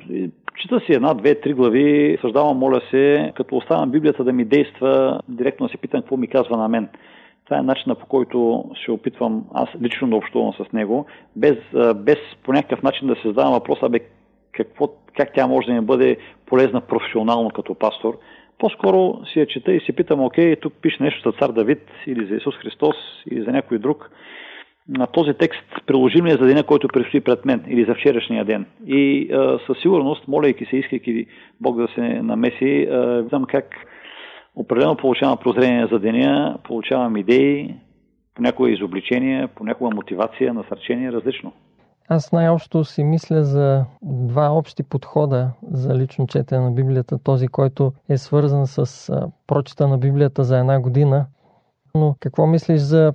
чета 0.56 0.80
си 0.80 0.92
една, 0.92 1.14
две, 1.14 1.34
три 1.34 1.52
глави, 1.52 2.18
съждавам, 2.20 2.56
моля 2.56 2.80
се, 2.90 3.32
като 3.36 3.56
оставям 3.56 3.90
Библията 3.90 4.24
да 4.24 4.32
ми 4.32 4.44
действа, 4.44 5.20
директно 5.28 5.66
да 5.66 5.70
се 5.70 5.76
питам 5.78 6.00
какво 6.00 6.16
ми 6.16 6.26
казва 6.26 6.56
на 6.56 6.68
мен. 6.68 6.88
Това 7.44 7.58
е 7.58 7.62
начинът 7.62 8.00
по 8.00 8.06
който 8.06 8.64
се 8.84 8.90
опитвам 8.90 9.44
аз 9.54 9.68
лично 9.82 10.08
да 10.08 10.16
общувам 10.16 10.52
с 10.52 10.72
него, 10.72 11.06
без, 11.36 11.56
без 11.96 12.18
по 12.42 12.52
някакъв 12.52 12.82
начин 12.82 13.08
да 13.08 13.14
се 13.14 13.28
задавам 13.28 13.52
въпроса, 13.52 13.88
бе, 13.88 14.00
какво, 14.52 14.88
как 15.16 15.34
тя 15.34 15.46
може 15.46 15.66
да 15.66 15.72
ми 15.72 15.80
бъде 15.80 16.16
полезна 16.46 16.80
професионално 16.80 17.50
като 17.50 17.74
пастор. 17.74 18.18
По-скоро 18.58 19.20
си 19.32 19.40
я 19.40 19.46
чета 19.46 19.72
и 19.72 19.80
си 19.80 19.92
питам, 19.92 20.24
окей, 20.24 20.56
тук 20.56 20.72
пише 20.82 21.02
нещо 21.02 21.30
за 21.30 21.38
цар 21.38 21.52
Давид 21.52 21.90
или 22.06 22.26
за 22.26 22.34
Исус 22.34 22.54
Христос 22.54 22.96
или 23.30 23.42
за 23.42 23.50
някой 23.50 23.78
друг 23.78 24.10
на 24.88 25.06
този 25.06 25.34
текст 25.34 25.64
приложим 25.86 26.26
ли 26.26 26.30
е 26.30 26.36
за 26.36 26.46
деня, 26.46 26.62
който 26.62 26.88
предстои 26.88 27.20
пред 27.20 27.44
мен 27.44 27.64
или 27.68 27.84
за 27.84 27.94
вчерашния 27.94 28.44
ден. 28.44 28.66
И 28.86 29.32
а, 29.32 29.58
със 29.66 29.78
сигурност, 29.82 30.28
молейки 30.28 30.64
се, 30.64 30.76
искайки 30.76 31.26
Бог 31.60 31.76
да 31.76 31.88
се 31.94 32.00
намеси, 32.00 32.88
виждам 33.22 33.44
как 33.44 33.64
определено 34.54 34.96
получавам 34.96 35.38
прозрение 35.38 35.88
за 35.92 35.98
деня, 35.98 36.58
получавам 36.64 37.16
идеи, 37.16 37.74
понякога 38.34 38.70
изобличения, 38.70 39.48
понякога 39.48 39.94
мотивация, 39.94 40.54
насърчение, 40.54 41.12
различно. 41.12 41.52
Аз 42.08 42.32
най-общо 42.32 42.84
си 42.84 43.04
мисля 43.04 43.44
за 43.44 43.84
два 44.02 44.50
общи 44.50 44.82
подхода 44.82 45.50
за 45.72 45.94
лично 45.94 46.26
четене 46.26 46.60
на 46.60 46.70
Библията. 46.70 47.18
Този, 47.18 47.48
който 47.48 47.92
е 48.08 48.16
свързан 48.16 48.66
с 48.66 49.10
прочета 49.46 49.88
на 49.88 49.98
Библията 49.98 50.44
за 50.44 50.58
една 50.58 50.80
година. 50.80 51.26
Но 51.94 52.16
какво 52.20 52.46
мислиш 52.46 52.80
за 52.80 53.12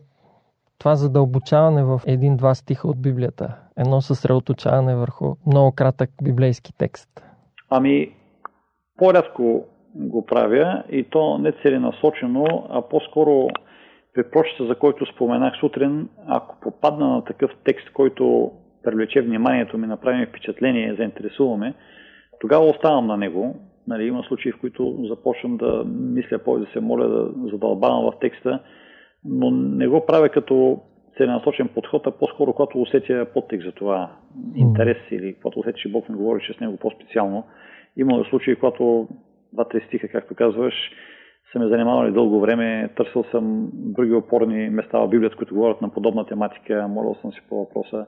това 0.79 0.95
задълбочаване 0.95 1.83
в 1.83 2.01
един-два 2.07 2.55
стиха 2.55 2.88
от 2.88 3.01
Библията, 3.01 3.55
едно 3.77 4.01
съсредоточаване 4.01 4.95
върху 4.95 5.36
много 5.48 5.71
кратък 5.71 6.09
библейски 6.24 6.77
текст? 6.77 7.09
Ами, 7.69 8.15
по-рядко 8.98 9.65
го 9.95 10.25
правя 10.25 10.83
и 10.89 11.03
то 11.03 11.38
не 11.38 11.51
целенасочено, 11.51 12.67
а 12.69 12.81
по-скоро 12.81 13.48
при 14.13 14.24
прочета, 14.31 14.65
за 14.65 14.75
който 14.75 15.05
споменах 15.05 15.53
сутрин, 15.59 16.09
ако 16.27 16.59
попадна 16.62 17.07
на 17.07 17.24
такъв 17.24 17.51
текст, 17.65 17.93
който 17.93 18.51
привлече 18.83 19.21
вниманието 19.21 19.77
ми, 19.77 19.88
направи 19.88 20.25
впечатление, 20.25 20.95
заинтересуваме, 20.95 21.74
тогава 22.39 22.65
оставам 22.65 23.07
на 23.07 23.17
него. 23.17 23.55
Нали, 23.88 24.03
има 24.03 24.24
случаи, 24.24 24.51
в 24.51 24.59
които 24.59 25.05
започвам 25.09 25.57
да 25.57 25.83
мисля 25.88 26.38
повече, 26.39 26.65
да 26.65 26.71
се 26.71 26.79
моля 26.79 27.07
да 27.07 27.50
задълбавам 27.51 28.03
в 28.03 28.19
текста, 28.21 28.59
но 29.26 29.52
не 29.52 29.88
го 29.88 30.06
правя 30.06 30.30
като 30.30 30.82
целенасочен 31.18 31.68
подход, 31.68 32.08
а 32.08 32.12
по-скоро, 32.12 32.54
когато 32.54 32.82
усетя 32.82 33.26
подтекст 33.34 33.66
за 33.66 33.72
това 33.72 34.12
интерес 34.56 34.98
или 35.12 35.34
когато 35.34 35.60
усетя, 35.60 35.78
че 35.78 35.92
Бог 35.92 36.10
ми 36.10 36.16
говори 36.16 36.54
с 36.54 36.60
него 36.60 36.78
по-специално. 36.78 37.44
Има 37.98 38.26
случаи, 38.30 38.56
когато 38.56 39.08
два-три 39.54 39.82
стиха, 39.88 40.08
както 40.08 40.36
казваш, 40.36 40.74
са 41.52 41.60
ме 41.60 41.68
занимавали 41.68 42.12
дълго 42.12 42.40
време, 42.40 42.90
търсил 42.96 43.24
съм 43.32 43.70
други 43.74 44.14
опорни 44.14 44.70
места 44.70 45.00
в 45.00 45.08
Библията, 45.08 45.36
които 45.36 45.56
говорят 45.56 45.82
на 45.82 45.90
подобна 45.90 46.26
тематика, 46.26 46.88
молил 46.88 47.16
съм 47.22 47.32
си 47.32 47.42
по 47.50 47.56
въпроса. 47.56 48.06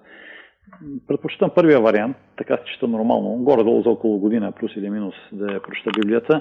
Предпочитам 1.07 1.51
първия 1.55 1.81
вариант, 1.81 2.17
така 2.37 2.57
се 2.57 2.63
чета 2.73 2.87
нормално, 2.87 3.43
горе-долу 3.43 3.81
за 3.81 3.89
около 3.89 4.19
година, 4.19 4.51
плюс 4.51 4.75
или 4.75 4.89
минус 4.89 5.15
да 5.31 5.61
прочета 5.61 5.89
Библията, 6.01 6.39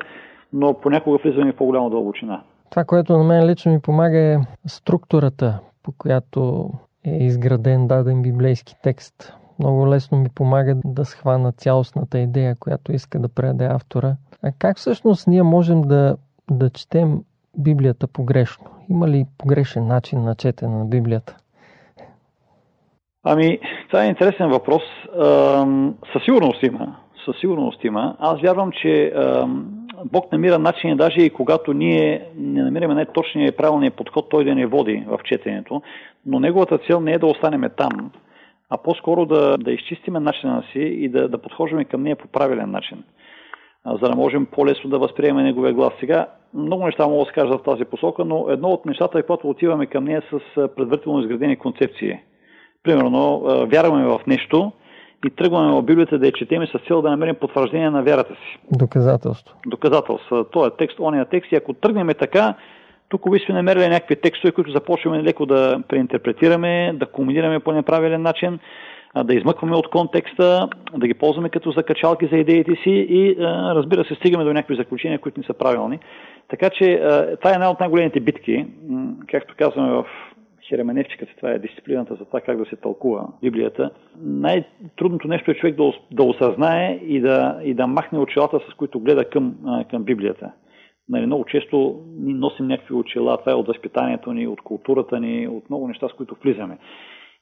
но 0.53 0.81
понякога 0.81 1.19
влизаме 1.19 1.53
в 1.53 1.57
по-голяма 1.57 1.91
дълбочина. 1.91 2.43
Това, 2.71 2.85
което 2.85 3.19
на 3.19 3.25
мен 3.25 3.47
лично 3.47 3.73
ми 3.73 3.81
помага 3.81 4.19
е 4.19 4.39
структурата, 4.67 5.59
по 5.83 5.93
която 5.99 6.71
е 7.05 7.25
изграден 7.25 7.87
даден 7.87 8.23
библейски 8.23 8.75
текст. 8.83 9.35
Много 9.59 9.89
лесно 9.89 10.19
ми 10.19 10.29
помага 10.35 10.77
да 10.85 11.05
схвана 11.05 11.53
цялостната 11.53 12.19
идея, 12.19 12.57
която 12.61 12.93
иска 12.93 13.19
да 13.19 13.29
предаде 13.29 13.65
автора. 13.65 14.17
А 14.43 14.53
как 14.59 14.77
всъщност 14.77 15.27
ние 15.27 15.43
можем 15.43 15.83
да, 15.83 16.17
да 16.50 16.71
четем 16.71 17.25
Библията 17.59 18.07
погрешно? 18.07 18.67
Има 18.89 19.09
ли 19.09 19.27
погрешен 19.39 19.87
начин 19.87 20.23
на 20.23 20.35
четене 20.35 20.77
на 20.77 20.85
Библията? 20.85 21.37
Ами, 23.25 23.59
това 23.89 24.05
е 24.05 24.09
интересен 24.09 24.49
въпрос. 24.49 24.83
Със 26.12 26.25
сигурност 26.25 26.62
има. 26.62 26.97
Със 27.25 27.37
сигурност 27.41 27.85
има. 27.85 28.17
Аз 28.19 28.41
вярвам, 28.41 28.73
че 28.73 29.12
Бог 30.04 30.33
намира 30.33 30.59
начини, 30.59 30.97
даже 30.97 31.21
и 31.21 31.30
когато 31.30 31.73
ние 31.73 32.26
не 32.37 32.62
намираме 32.62 32.95
най-точния 32.95 33.49
и 33.49 33.57
правилния 33.57 33.90
подход, 33.90 34.28
той 34.30 34.45
да 34.45 34.54
ни 34.54 34.66
води 34.66 35.04
в 35.07 35.21
четенето, 35.25 35.83
но 36.26 36.40
неговата 36.40 36.78
цел 36.78 37.00
не 37.00 37.12
е 37.12 37.19
да 37.19 37.26
останеме 37.26 37.69
там, 37.69 38.11
а 38.71 38.78
по-скоро 38.78 39.26
да, 39.26 39.59
да 39.59 39.73
изчистиме 39.73 40.21
начина 40.21 40.62
си 40.73 40.78
и 40.78 41.09
да, 41.09 41.28
да 41.28 41.38
подхождаме 41.38 41.85
към 41.85 42.02
нея 42.02 42.16
по 42.16 42.28
правилен 42.28 42.71
начин, 42.71 43.04
за 43.87 44.09
да 44.09 44.16
можем 44.16 44.47
по-лесно 44.47 44.90
да 44.90 44.99
възприемем 44.99 45.45
неговия 45.45 45.73
глас. 45.73 45.92
Сега 46.00 46.26
много 46.54 46.87
неща 46.87 47.07
мога 47.07 47.25
да 47.25 47.26
се 47.26 47.33
кажа 47.33 47.59
в 47.59 47.62
тази 47.62 47.85
посока, 47.85 48.25
но 48.25 48.47
едно 48.49 48.69
от 48.69 48.87
нещата 48.87 49.19
е, 49.19 49.23
когато 49.23 49.50
отиваме 49.50 49.87
към 49.87 50.04
нея 50.04 50.23
с 50.30 50.69
предварително 50.76 51.21
изградени 51.21 51.57
концепции. 51.57 52.19
Примерно, 52.83 53.40
вярваме 53.73 54.04
в 54.04 54.21
нещо, 54.26 54.73
и 55.27 55.31
тръгваме 55.31 55.73
в 55.73 55.83
Библията 55.83 56.19
да 56.19 56.27
я 56.27 56.33
четеме 56.33 56.67
с 56.67 56.87
цел 56.89 57.03
да 57.03 57.11
намерим 57.11 57.35
потвърждение 57.35 57.91
на 57.91 58.03
вярата 58.03 58.35
си. 58.35 58.59
Доказателство. 58.73 59.57
Доказателство. 59.67 60.45
Това 60.45 60.67
е 60.67 60.71
текст, 60.79 61.00
ония 61.00 61.25
текст. 61.25 61.53
И 61.53 61.57
ако 61.57 61.73
тръгнем 61.73 62.09
така, 62.19 62.55
тук 63.09 63.31
би 63.31 63.39
сме 63.39 63.55
намерили 63.55 63.89
някакви 63.89 64.17
текстове, 64.17 64.53
които 64.53 64.71
започваме 64.71 65.23
леко 65.23 65.47
да 65.47 65.83
преинтерпретираме, 65.89 66.93
да 66.95 67.07
комбинираме 67.07 67.61
по 67.61 67.73
неправилен 67.73 68.23
начин, 68.23 68.59
да 69.25 69.35
измъкваме 69.35 69.77
от 69.77 69.91
контекста, 69.91 70.69
да 70.97 71.07
ги 71.07 71.15
ползваме 71.15 71.49
като 71.49 71.71
закачалки 71.71 72.29
за 72.33 72.37
идеите 72.37 72.75
си 72.83 72.91
и 72.91 73.37
разбира 73.75 74.05
се, 74.05 74.15
стигаме 74.15 74.45
до 74.45 74.53
някакви 74.53 74.77
заключения, 74.77 75.19
които 75.19 75.41
не 75.41 75.47
са 75.47 75.55
правилни. 75.55 75.99
Така 76.49 76.71
че 76.71 77.00
това 77.41 77.50
е 77.50 77.55
една 77.55 77.71
от 77.71 77.81
най-големите 77.81 78.21
битки, 78.21 78.67
както 79.31 79.55
казваме 79.59 79.93
в 79.93 80.05
хеременевтиката, 80.71 81.33
това 81.37 81.50
е 81.50 81.59
дисциплината 81.59 82.15
за 82.15 82.25
това 82.25 82.41
как 82.41 82.59
да 82.59 82.65
се 82.65 82.77
тълкува 82.77 83.27
Библията, 83.43 83.91
най-трудното 84.23 85.29
нещо 85.29 85.50
е 85.50 85.55
човек 85.55 85.77
да, 85.77 85.93
да 86.12 86.23
осъзнае 86.23 87.00
и 87.07 87.21
да, 87.21 87.61
и 87.65 87.75
да 87.75 87.87
махне 87.87 88.19
очилата, 88.19 88.61
с 88.71 88.75
които 88.75 89.00
гледа 89.00 89.25
към, 89.25 89.55
към 89.91 90.03
Библията. 90.03 90.53
Нали, 91.09 91.26
много 91.26 91.45
често 91.45 92.00
ни 92.19 92.35
носим 92.35 92.67
някакви 92.67 92.95
очила, 92.95 93.39
това 93.39 93.52
е 93.52 93.54
от 93.54 93.67
възпитанието 93.67 94.33
ни, 94.33 94.47
от 94.47 94.61
културата 94.61 95.21
ни, 95.21 95.49
от 95.49 95.71
много 95.71 95.89
неща, 95.89 96.09
с 96.09 96.13
които 96.13 96.37
влизаме. 96.43 96.78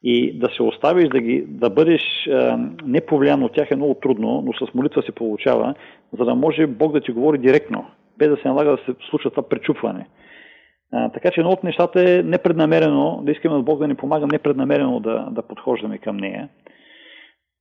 И 0.02 0.38
да 0.38 0.48
се 0.56 0.62
оставиш 0.62 1.08
да, 1.08 1.20
ги, 1.20 1.44
да 1.48 1.70
бъдеш 1.70 2.02
а, 2.26 2.58
неповлиян 2.84 3.42
от 3.42 3.52
тях 3.52 3.70
е 3.70 3.76
много 3.76 3.94
трудно, 3.94 4.42
но 4.46 4.52
с 4.52 4.74
молитва 4.74 5.02
се 5.02 5.12
получава, 5.12 5.74
за 6.18 6.24
да 6.24 6.34
може 6.34 6.66
Бог 6.66 6.92
да 6.92 7.00
ти 7.00 7.12
говори 7.12 7.38
директно, 7.38 7.86
без 8.18 8.28
да 8.28 8.36
се 8.36 8.48
налага 8.48 8.70
да 8.70 8.76
се 8.76 8.94
случва 9.10 9.30
това 9.30 9.48
пречупване. 9.48 10.06
А, 10.92 11.08
така 11.08 11.30
че 11.30 11.40
едно 11.40 11.50
от 11.50 11.64
нещата 11.64 12.10
е 12.10 12.22
непреднамерено, 12.22 13.20
да 13.22 13.32
искаме 13.32 13.54
от 13.56 13.64
Бог 13.64 13.78
да 13.78 13.88
ни 13.88 13.94
помага 13.94 14.26
непреднамерено 14.26 15.00
да, 15.00 15.28
да 15.30 15.42
подхождаме 15.42 15.98
към 15.98 16.16
нея. 16.16 16.48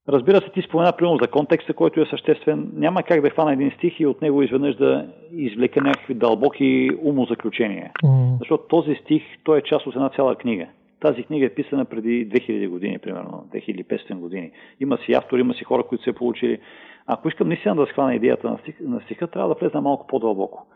Разбира 0.09 0.41
се, 0.41 0.49
ти 0.49 0.61
спомена 0.61 0.93
примерно 0.97 1.17
за 1.21 1.27
контекста, 1.27 1.73
който 1.73 2.01
е 2.01 2.05
съществен. 2.05 2.71
Няма 2.73 3.03
как 3.03 3.21
да 3.21 3.29
хвана 3.29 3.53
един 3.53 3.71
стих 3.71 3.99
и 3.99 4.05
от 4.05 4.21
него 4.21 4.43
изведнъж 4.43 4.75
да 4.75 5.07
извлека 5.31 5.81
някакви 5.81 6.13
дълбоки 6.13 6.89
умозаключения. 7.03 7.91
Mm. 8.03 8.37
Защото 8.39 8.67
този 8.67 8.95
стих, 8.95 9.23
той 9.43 9.57
е 9.57 9.61
част 9.61 9.87
от 9.87 9.95
една 9.95 10.09
цяла 10.09 10.35
книга. 10.35 10.67
Тази 10.99 11.23
книга 11.23 11.45
е 11.45 11.53
писана 11.53 11.85
преди 11.85 12.29
2000 12.29 12.69
години, 12.69 12.99
примерно, 12.99 13.45
2500 13.53 14.15
години. 14.15 14.51
Има 14.79 14.97
си 14.97 15.13
автори, 15.13 15.41
има 15.41 15.53
си 15.53 15.63
хора, 15.63 15.83
които 15.83 16.03
се 16.03 16.13
получили. 16.13 16.59
Ако 17.07 17.27
искам 17.27 17.47
наистина 17.47 17.75
да 17.75 17.85
схвана 17.85 18.15
идеята 18.15 18.49
на, 18.49 18.57
стих, 18.57 18.75
на 18.81 19.01
стиха, 19.01 19.27
трябва 19.27 19.49
да 19.49 19.59
влезна 19.59 19.81
малко 19.81 20.07
по-дълбоко. 20.07 20.67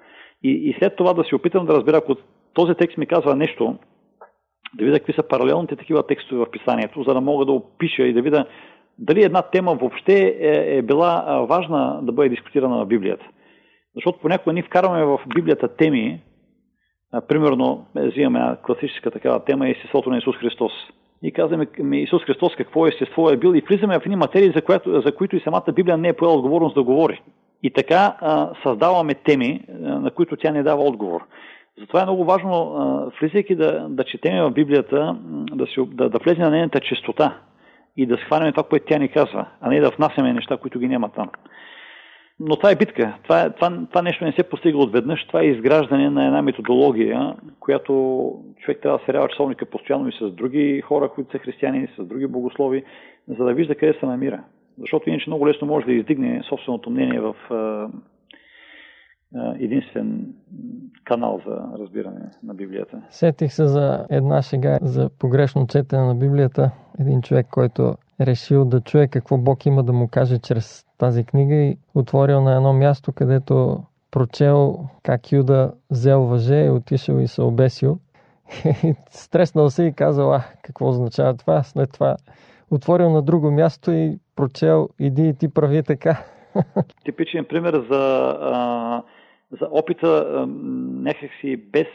И, 0.43 0.49
и 0.49 0.75
след 0.79 0.95
това 0.95 1.13
да 1.13 1.23
се 1.23 1.35
опитам 1.35 1.65
да 1.65 1.73
разбера, 1.73 1.97
ако 1.97 2.15
този 2.53 2.73
текст 2.73 2.97
ми 2.97 3.05
казва 3.05 3.35
нещо, 3.35 3.75
да 4.73 4.85
видя 4.85 4.99
какви 4.99 5.13
са 5.13 5.23
паралелните 5.23 5.75
такива 5.75 6.07
текстове 6.07 6.45
в 6.45 6.51
писанието, 6.51 7.03
за 7.03 7.13
да 7.13 7.21
мога 7.21 7.45
да 7.45 7.51
опиша 7.51 8.03
и 8.03 8.13
да 8.13 8.21
видя 8.21 8.45
дали 8.99 9.23
една 9.23 9.41
тема 9.41 9.75
въобще 9.75 10.37
е, 10.39 10.77
е 10.77 10.81
била 10.81 11.45
важна 11.49 11.99
да 12.01 12.11
бъде 12.11 12.29
дискутирана 12.29 12.85
в 12.85 12.87
Библията. 12.87 13.25
Защото 13.95 14.19
понякога 14.19 14.53
ние 14.53 14.63
вкарваме 14.63 15.05
в 15.05 15.19
Библията 15.35 15.75
теми, 15.75 16.21
а, 17.13 17.21
примерно, 17.21 17.85
е, 17.97 18.07
взимаме 18.07 18.55
класическа 18.65 19.11
такава 19.11 19.45
тема 19.45 19.67
е 19.67 19.71
естеството 19.71 20.09
на 20.09 20.17
Исус 20.17 20.35
Христос. 20.35 20.71
И 21.23 21.31
казваме 21.31 21.67
Исус 21.93 22.23
Христос 22.23 22.55
какво 22.55 22.87
естество 22.87 23.29
е 23.29 23.37
бил 23.37 23.55
и 23.55 23.61
влизаме 23.61 23.99
в 23.99 24.05
едни 24.05 24.15
материи, 24.15 24.51
за, 24.55 24.61
която, 24.61 25.01
за 25.01 25.15
които 25.15 25.35
и 25.35 25.39
самата 25.39 25.73
Библия 25.73 25.97
не 25.97 26.07
е 26.07 26.13
поела 26.13 26.33
отговорност 26.33 26.75
да 26.75 26.83
говори. 26.83 27.21
И 27.63 27.71
така 27.71 28.17
а, 28.19 28.49
създаваме 28.63 29.13
теми, 29.13 29.61
а, 29.69 29.73
на 29.99 30.11
които 30.11 30.37
тя 30.37 30.51
не 30.51 30.63
дава 30.63 30.83
отговор. 30.83 31.21
Затова 31.79 32.01
е 32.01 32.05
много 32.05 32.25
важно, 32.25 33.11
влизайки 33.21 33.55
да, 33.55 33.87
да 33.89 34.03
четеме 34.03 34.41
в 34.41 34.51
Библията, 34.51 35.17
да, 35.51 35.67
си, 35.67 35.75
да, 35.87 36.09
да 36.09 36.19
влезе 36.19 36.41
на 36.41 36.49
нейната 36.49 36.79
чистота 36.79 37.37
и 37.97 38.05
да 38.05 38.17
схванеме 38.17 38.51
това, 38.51 38.63
което 38.63 38.85
тя 38.85 38.97
ни 38.97 39.09
казва, 39.09 39.45
а 39.61 39.69
не 39.69 39.79
да 39.79 39.89
внасяме 39.89 40.33
неща, 40.33 40.57
които 40.57 40.79
ги 40.79 40.87
няма 40.87 41.09
там. 41.09 41.29
Но 42.39 42.55
това 42.55 42.71
е 42.71 42.75
битка. 42.75 43.17
Това, 43.23 43.49
това, 43.49 43.85
това 43.89 44.01
нещо 44.01 44.25
не 44.25 44.31
се 44.31 44.43
постига 44.43 44.77
отведнъж. 44.77 45.27
Това 45.27 45.41
е 45.41 45.45
изграждане 45.45 46.09
на 46.09 46.25
една 46.25 46.41
методология, 46.41 47.35
която 47.59 47.93
човек 48.59 48.79
трябва 48.81 48.97
да 48.97 49.05
се 49.05 49.13
рява 49.13 49.27
часовника 49.27 49.65
постоянно 49.65 50.07
и 50.07 50.11
с 50.11 50.31
други 50.31 50.81
хора, 50.81 51.09
които 51.09 51.31
са 51.31 51.39
християни, 51.39 51.87
с 51.97 52.03
други 52.03 52.27
богослови, 52.27 52.83
за 53.27 53.45
да 53.45 53.53
вижда 53.53 53.75
къде 53.75 53.93
се 53.99 54.05
намира. 54.05 54.43
Защото 54.79 55.09
иначе 55.09 55.29
много 55.29 55.47
лесно 55.47 55.67
може 55.67 55.85
да 55.85 55.93
издигне 55.93 56.41
собственото 56.49 56.89
мнение 56.89 57.19
в 57.19 57.35
единствен 59.59 60.33
канал 61.03 61.41
за 61.47 61.77
разбиране 61.79 62.29
на 62.43 62.53
Библията. 62.53 63.01
Сетих 63.09 63.53
се 63.53 63.65
за 63.65 64.05
една 64.09 64.41
шега 64.41 64.79
за 64.81 65.09
погрешно 65.19 65.67
четене 65.67 66.03
на 66.03 66.15
Библията. 66.15 66.71
Един 66.99 67.21
човек, 67.21 67.47
който 67.51 67.95
е 68.19 68.25
решил 68.25 68.65
да 68.65 68.81
чуе 68.81 69.07
какво 69.07 69.37
Бог 69.37 69.65
има 69.65 69.83
да 69.83 69.93
му 69.93 70.07
каже 70.07 70.39
чрез 70.39 70.85
тази 70.97 71.23
книга 71.23 71.55
и 71.55 71.77
отворил 71.95 72.41
на 72.41 72.55
едно 72.55 72.73
място, 72.73 73.11
където 73.11 73.83
прочел 74.11 74.79
как 75.03 75.31
Юда 75.31 75.73
взел 75.89 76.21
въже, 76.21 76.69
отишъл 76.69 77.19
и 77.19 77.27
се 77.27 77.41
обесил. 77.41 77.99
И 78.83 78.93
стреснал 79.09 79.69
се 79.69 79.83
и 79.83 79.93
казал, 79.93 80.33
а, 80.33 80.43
какво 80.63 80.89
означава 80.89 81.37
това? 81.37 81.63
След 81.63 81.91
това 81.91 82.17
отворил 82.71 83.09
на 83.09 83.21
друго 83.21 83.51
място 83.51 83.91
и 83.91 84.19
прочел, 84.35 84.89
иди 84.99 85.27
и 85.27 85.33
ти 85.33 85.53
прави 85.53 85.83
така. 85.83 86.23
Типичен 87.05 87.45
пример 87.45 87.85
за 87.89 88.35
а, 88.41 89.03
за 89.59 89.67
опита 89.71 90.45
някакси 91.01 91.57
без 91.57 91.87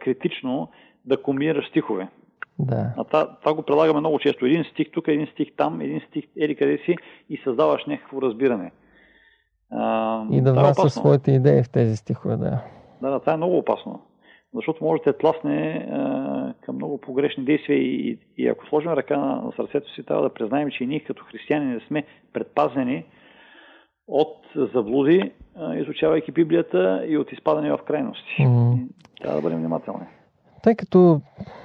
критично 0.00 0.68
да 1.04 1.22
комбинираш 1.22 1.68
стихове. 1.68 2.08
Да. 2.58 2.92
А 2.96 3.04
това, 3.04 3.36
това 3.40 3.54
го 3.54 3.62
прилагаме 3.62 4.00
много 4.00 4.18
често. 4.18 4.46
Един 4.46 4.64
стих 4.64 4.90
тук, 4.90 5.08
един 5.08 5.26
стих 5.26 5.48
там, 5.56 5.80
един 5.80 6.00
стих 6.08 6.24
ели 6.40 6.56
къде 6.56 6.78
си 6.78 6.96
и 7.30 7.40
създаваш 7.44 7.86
някакво 7.86 8.22
разбиране. 8.22 8.72
А, 9.70 10.24
и 10.30 10.40
да 10.40 10.50
е 10.50 10.52
внасяш 10.52 10.92
своите 10.92 11.32
идеи 11.32 11.62
в 11.62 11.70
тези 11.70 11.96
стихове, 11.96 12.36
да. 12.36 12.62
Да, 13.02 13.10
да, 13.10 13.20
това 13.20 13.32
е 13.32 13.36
много 13.36 13.58
опасно. 13.58 14.02
Защото 14.54 14.84
може 14.84 15.02
да 15.02 15.12
те 15.12 15.18
тласне 15.18 15.88
а, 15.92 16.54
към 16.60 16.74
много 16.76 16.98
погрешни 16.98 17.44
действия 17.44 17.78
и, 17.78 18.18
и 18.38 18.48
ако 18.48 18.66
сложим 18.66 18.92
ръка 18.92 19.16
на, 19.16 19.26
на 19.26 19.52
сърцето 19.56 19.94
си, 19.94 20.02
трябва 20.02 20.22
да 20.22 20.34
признаем, 20.34 20.70
че 20.70 20.84
и 20.84 20.86
ние 20.86 21.00
като 21.00 21.24
християни 21.24 21.74
не 21.74 21.80
сме 21.80 22.04
предпазени 22.32 23.04
от 24.08 24.36
заблуди, 24.74 25.32
изучавайки 25.76 26.32
Библията 26.32 27.04
и 27.08 27.18
от 27.18 27.32
изпадане 27.32 27.72
в 27.72 27.78
крайности. 27.86 28.36
Mm. 28.40 28.88
Трябва 29.20 29.36
да 29.36 29.42
бъдем 29.42 29.58
внимателни. 29.58 30.04
Тъй 30.62 30.74
като 30.74 31.20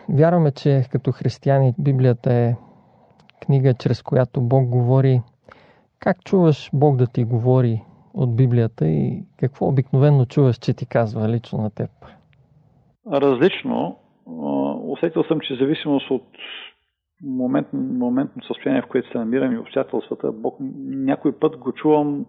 вярваме, 0.09 0.51
че 0.51 0.81
като 0.91 1.11
християни 1.11 1.73
Библията 1.79 2.33
е 2.33 2.55
книга, 3.45 3.73
чрез 3.73 4.01
която 4.01 4.41
Бог 4.41 4.69
говори. 4.69 5.21
Как 5.99 6.23
чуваш 6.23 6.69
Бог 6.73 6.95
да 6.95 7.07
ти 7.07 7.23
говори 7.23 7.81
от 8.13 8.35
Библията 8.35 8.87
и 8.87 9.23
какво 9.37 9.67
обикновено 9.67 10.25
чуваш, 10.25 10.57
че 10.57 10.73
ти 10.73 10.85
казва 10.85 11.29
лично 11.29 11.61
на 11.61 11.69
теб? 11.69 11.89
Различно. 13.11 13.97
Усетил 14.83 15.23
съм, 15.23 15.39
че 15.39 15.55
зависимост 15.55 16.11
от 16.11 16.23
момент, 17.23 17.67
моментно 17.73 18.43
състояние, 18.43 18.81
в 18.81 18.87
което 18.87 19.11
се 19.11 19.17
намирам 19.17 19.53
и 19.53 19.57
обстоятелствата, 19.57 20.31
Бог 20.31 20.55
някой 20.85 21.31
път 21.31 21.57
го 21.57 21.71
чувам 21.71 22.25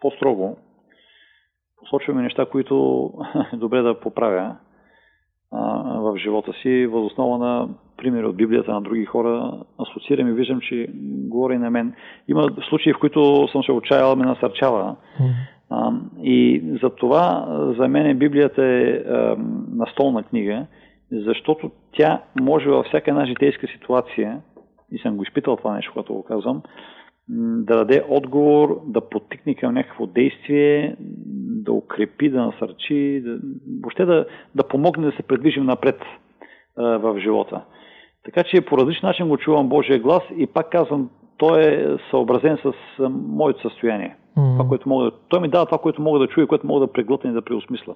по-строго. 0.00 0.56
Посочваме 1.76 2.22
неща, 2.22 2.46
които 2.46 3.10
е 3.52 3.56
добре 3.56 3.82
да 3.82 4.00
поправя 4.00 4.56
в 5.98 6.16
живота 6.16 6.52
си, 6.62 6.86
възоснова 6.86 7.38
на 7.38 7.68
примери 7.96 8.26
от 8.26 8.36
Библията 8.36 8.72
на 8.72 8.80
други 8.80 9.04
хора, 9.04 9.52
асоциирам 9.78 10.28
и 10.28 10.32
виждам, 10.32 10.60
че 10.60 10.86
говори 11.28 11.58
на 11.58 11.70
мен. 11.70 11.94
Има 12.28 12.48
случаи, 12.68 12.92
в 12.92 12.98
които 13.00 13.48
съм 13.52 13.62
се 13.62 13.72
отчаял, 13.72 14.16
ме 14.16 14.24
насърчава. 14.24 14.96
А, 15.70 15.92
и 16.22 16.62
за 16.82 16.90
това 16.90 17.46
за 17.78 17.88
мен 17.88 18.18
Библията 18.18 18.64
е 18.64 19.02
настолна 19.74 20.22
книга, 20.22 20.66
защото 21.12 21.70
тя 21.92 22.22
може 22.40 22.68
във 22.68 22.86
всяка 22.86 23.10
една 23.10 23.26
житейска 23.26 23.66
ситуация, 23.66 24.40
и 24.92 24.98
съм 24.98 25.16
го 25.16 25.22
изпитал 25.22 25.56
това 25.56 25.74
нещо, 25.74 25.92
когато 25.92 26.14
го 26.14 26.24
казвам, 26.24 26.62
да 27.28 27.76
даде 27.76 28.04
отговор, 28.08 28.80
да 28.86 29.08
потикне 29.08 29.54
към 29.54 29.74
някакво 29.74 30.06
действие, 30.06 30.96
да 31.64 31.72
укрепи, 31.72 32.30
да 32.30 32.42
насърчи, 32.42 33.22
да, 33.24 33.38
въобще 33.80 34.04
да, 34.04 34.26
да 34.54 34.68
помогне 34.68 35.06
да 35.06 35.16
се 35.16 35.22
предвижим 35.22 35.64
напред 35.64 36.00
а, 36.76 36.82
в 36.98 37.20
живота. 37.20 37.64
Така 38.24 38.42
че 38.44 38.60
по 38.60 38.78
различен 38.78 39.08
начин 39.08 39.28
го 39.28 39.38
чувам 39.38 39.68
Божия 39.68 39.98
глас 39.98 40.22
и 40.36 40.46
пак 40.46 40.70
казвам, 40.70 41.10
той 41.42 41.62
е 41.62 41.96
съобразен 42.10 42.58
с 42.62 42.72
моето 43.28 43.68
състояние. 43.68 44.16
Mm-hmm. 44.36 44.52
Това, 44.52 44.68
което 44.68 44.88
мога 44.88 45.04
да... 45.04 45.10
Той 45.28 45.40
ми 45.40 45.48
дава 45.48 45.66
това, 45.66 45.78
което 45.78 46.02
мога 46.02 46.18
да 46.18 46.26
чуя, 46.28 46.46
което 46.46 46.66
мога 46.66 46.80
да 46.80 46.92
преглътна 46.92 47.30
и 47.30 47.32
да 47.32 47.42
преосмисля. 47.42 47.94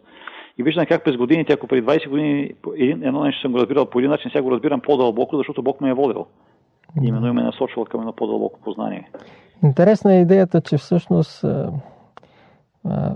И 0.58 0.62
виждам 0.62 0.86
как 0.86 1.04
през 1.04 1.16
годините, 1.16 1.52
ако 1.52 1.66
преди 1.66 1.86
20 1.86 2.08
години 2.08 2.50
едно 2.78 3.24
нещо 3.24 3.40
съм 3.40 3.52
го 3.52 3.58
разбирал 3.58 3.86
по 3.86 3.98
един 3.98 4.10
начин, 4.10 4.30
сега 4.30 4.42
го 4.42 4.50
разбирам 4.50 4.80
по-дълбоко, 4.80 5.36
защото 5.36 5.62
Бог 5.62 5.80
ме 5.80 5.90
е 5.90 5.94
водил. 5.94 6.26
И 7.02 7.08
именно 7.08 7.34
ме 7.34 7.40
е 7.40 7.44
насочвал 7.44 7.84
към 7.84 8.00
едно 8.00 8.12
по-дълбоко 8.12 8.60
познание. 8.60 9.10
Интересна 9.64 10.14
е 10.14 10.20
идеята, 10.20 10.60
че 10.60 10.76
всъщност, 10.76 11.44
а, 11.44 11.72
а, 12.84 13.12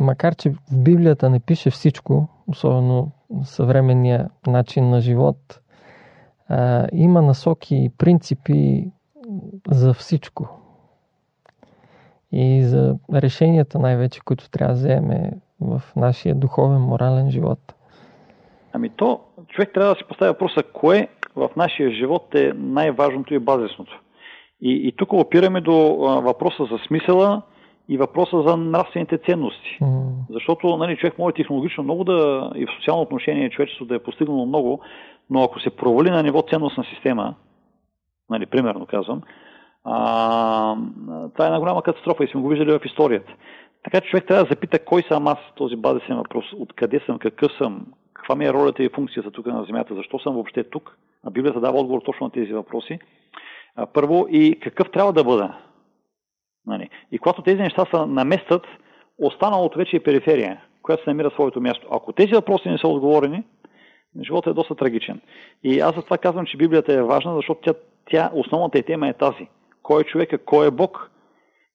макар 0.00 0.34
че 0.34 0.50
в 0.50 0.56
Библията 0.84 1.30
не 1.30 1.40
пише 1.40 1.70
всичко, 1.70 2.28
особено 2.46 3.10
съвременния 3.42 4.28
начин 4.46 4.90
на 4.90 5.00
живот, 5.00 5.60
а, 6.48 6.86
има 6.92 7.22
насоки 7.22 7.76
и 7.76 7.90
принципи 7.98 8.86
за 9.70 9.94
всичко. 9.94 10.48
И 12.32 12.62
за 12.62 12.96
решенията 13.14 13.78
най-вече, 13.78 14.20
които 14.20 14.50
трябва 14.50 14.74
да 14.74 14.78
вземе 14.78 15.32
в 15.60 15.82
нашия 15.96 16.34
духовен, 16.34 16.80
морален 16.80 17.30
живот. 17.30 17.74
Ами 18.72 18.90
то, 18.90 19.20
човек 19.48 19.70
трябва 19.74 19.94
да 19.94 19.98
си 19.98 20.04
поставя 20.08 20.32
въпроса, 20.32 20.62
кое 20.62 21.08
в 21.36 21.50
нашия 21.56 21.90
живот 21.90 22.34
е 22.34 22.52
най-важното 22.56 23.34
и 23.34 23.38
базисното. 23.38 24.00
И, 24.60 24.88
и 24.88 24.92
тук 24.96 25.12
опираме 25.12 25.60
до 25.60 25.98
а, 26.04 26.20
въпроса 26.20 26.64
за 26.64 26.78
смисъла 26.86 27.42
и 27.88 27.98
въпроса 27.98 28.42
за 28.46 28.56
нравствените 28.56 29.18
ценности. 29.18 29.78
Mm. 29.82 30.12
Защото 30.30 30.76
нали, 30.76 30.96
човек 30.96 31.18
може 31.18 31.34
технологично 31.34 31.84
много 31.84 32.04
да 32.04 32.50
и 32.54 32.66
в 32.66 32.74
социално 32.78 33.02
отношение 33.02 33.50
човечеството 33.50 33.88
да 33.88 33.94
е 33.94 34.02
постигнало 34.02 34.46
много, 34.46 34.80
но 35.30 35.42
ако 35.42 35.60
се 35.60 35.70
провали 35.70 36.10
на 36.10 36.22
ниво 36.22 36.42
ценностна 36.50 36.84
система, 36.94 37.34
нали, 38.32 38.46
примерно 38.46 38.86
казвам, 38.86 39.22
а, 39.84 40.76
това 41.32 41.44
е 41.44 41.48
една 41.48 41.58
голяма 41.58 41.82
катастрофа 41.82 42.24
и 42.24 42.28
сме 42.28 42.40
го 42.40 42.48
виждали 42.48 42.72
в 42.72 42.84
историята. 42.84 43.32
Така 43.84 44.00
че 44.00 44.08
човек 44.08 44.26
трябва 44.26 44.44
да 44.44 44.50
запита 44.50 44.84
кой 44.84 45.02
съм 45.02 45.26
аз, 45.26 45.38
този 45.54 45.76
базисен 45.76 46.16
въпрос, 46.16 46.44
откъде 46.58 47.00
съм, 47.06 47.18
какъв 47.18 47.52
съм, 47.58 47.86
каква 48.14 48.34
ми 48.34 48.44
е 48.44 48.52
ролята 48.52 48.82
и 48.82 48.88
функцията 48.88 49.30
тук 49.30 49.46
на 49.46 49.64
Земята, 49.64 49.94
защо 49.94 50.18
съм 50.18 50.34
въобще 50.34 50.64
тук. 50.64 50.96
А 51.24 51.30
Библията 51.30 51.60
дава 51.60 51.78
отговор 51.78 52.02
точно 52.04 52.26
на 52.26 52.30
тези 52.30 52.52
въпроси. 52.52 52.98
А, 53.76 53.86
първо 53.86 54.26
и 54.30 54.60
какъв 54.60 54.90
трябва 54.90 55.12
да 55.12 55.24
бъда. 55.24 55.58
Нали? 56.66 56.88
И 57.12 57.18
когато 57.18 57.42
тези 57.42 57.62
неща 57.62 57.84
са 57.90 58.06
наместят, 58.06 58.66
останалото 59.18 59.78
вече 59.78 59.96
е 59.96 60.02
периферия, 60.02 60.60
която 60.82 61.04
се 61.04 61.10
намира 61.10 61.30
своето 61.30 61.60
място. 61.60 61.88
Ако 61.90 62.12
тези 62.12 62.32
въпроси 62.32 62.68
не 62.68 62.78
са 62.78 62.88
отговорени, 62.88 63.42
животът 64.22 64.50
е 64.50 64.54
доста 64.54 64.74
трагичен. 64.74 65.20
И 65.62 65.80
аз 65.80 65.94
за 65.94 66.02
това 66.02 66.18
казвам, 66.18 66.46
че 66.46 66.56
Библията 66.56 66.92
е 66.92 67.02
важна, 67.02 67.34
защото 67.36 67.60
тя, 67.60 67.74
тя 68.10 68.30
основната 68.34 68.78
е 68.78 68.82
тема 68.82 69.08
е 69.08 69.12
тази. 69.12 69.48
Кой 69.82 70.00
е 70.00 70.04
човека, 70.04 70.38
кой 70.38 70.66
е 70.66 70.70
Бог, 70.70 71.10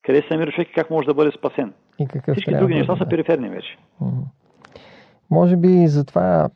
къде 0.05 0.21
се 0.21 0.33
намира 0.33 0.51
човек 0.51 0.69
и 0.69 0.73
как 0.73 0.89
може 0.89 1.05
да 1.05 1.13
бъде 1.13 1.31
спасен. 1.31 1.73
И 1.99 2.07
какъв 2.07 2.33
Всички 2.35 2.55
други 2.55 2.75
неща 2.75 2.93
да. 2.93 2.97
са 2.97 3.09
периферни 3.09 3.49
вече. 3.49 3.77
Може 5.29 5.55
би 5.55 5.67
и 5.67 5.87
затова 5.87 6.49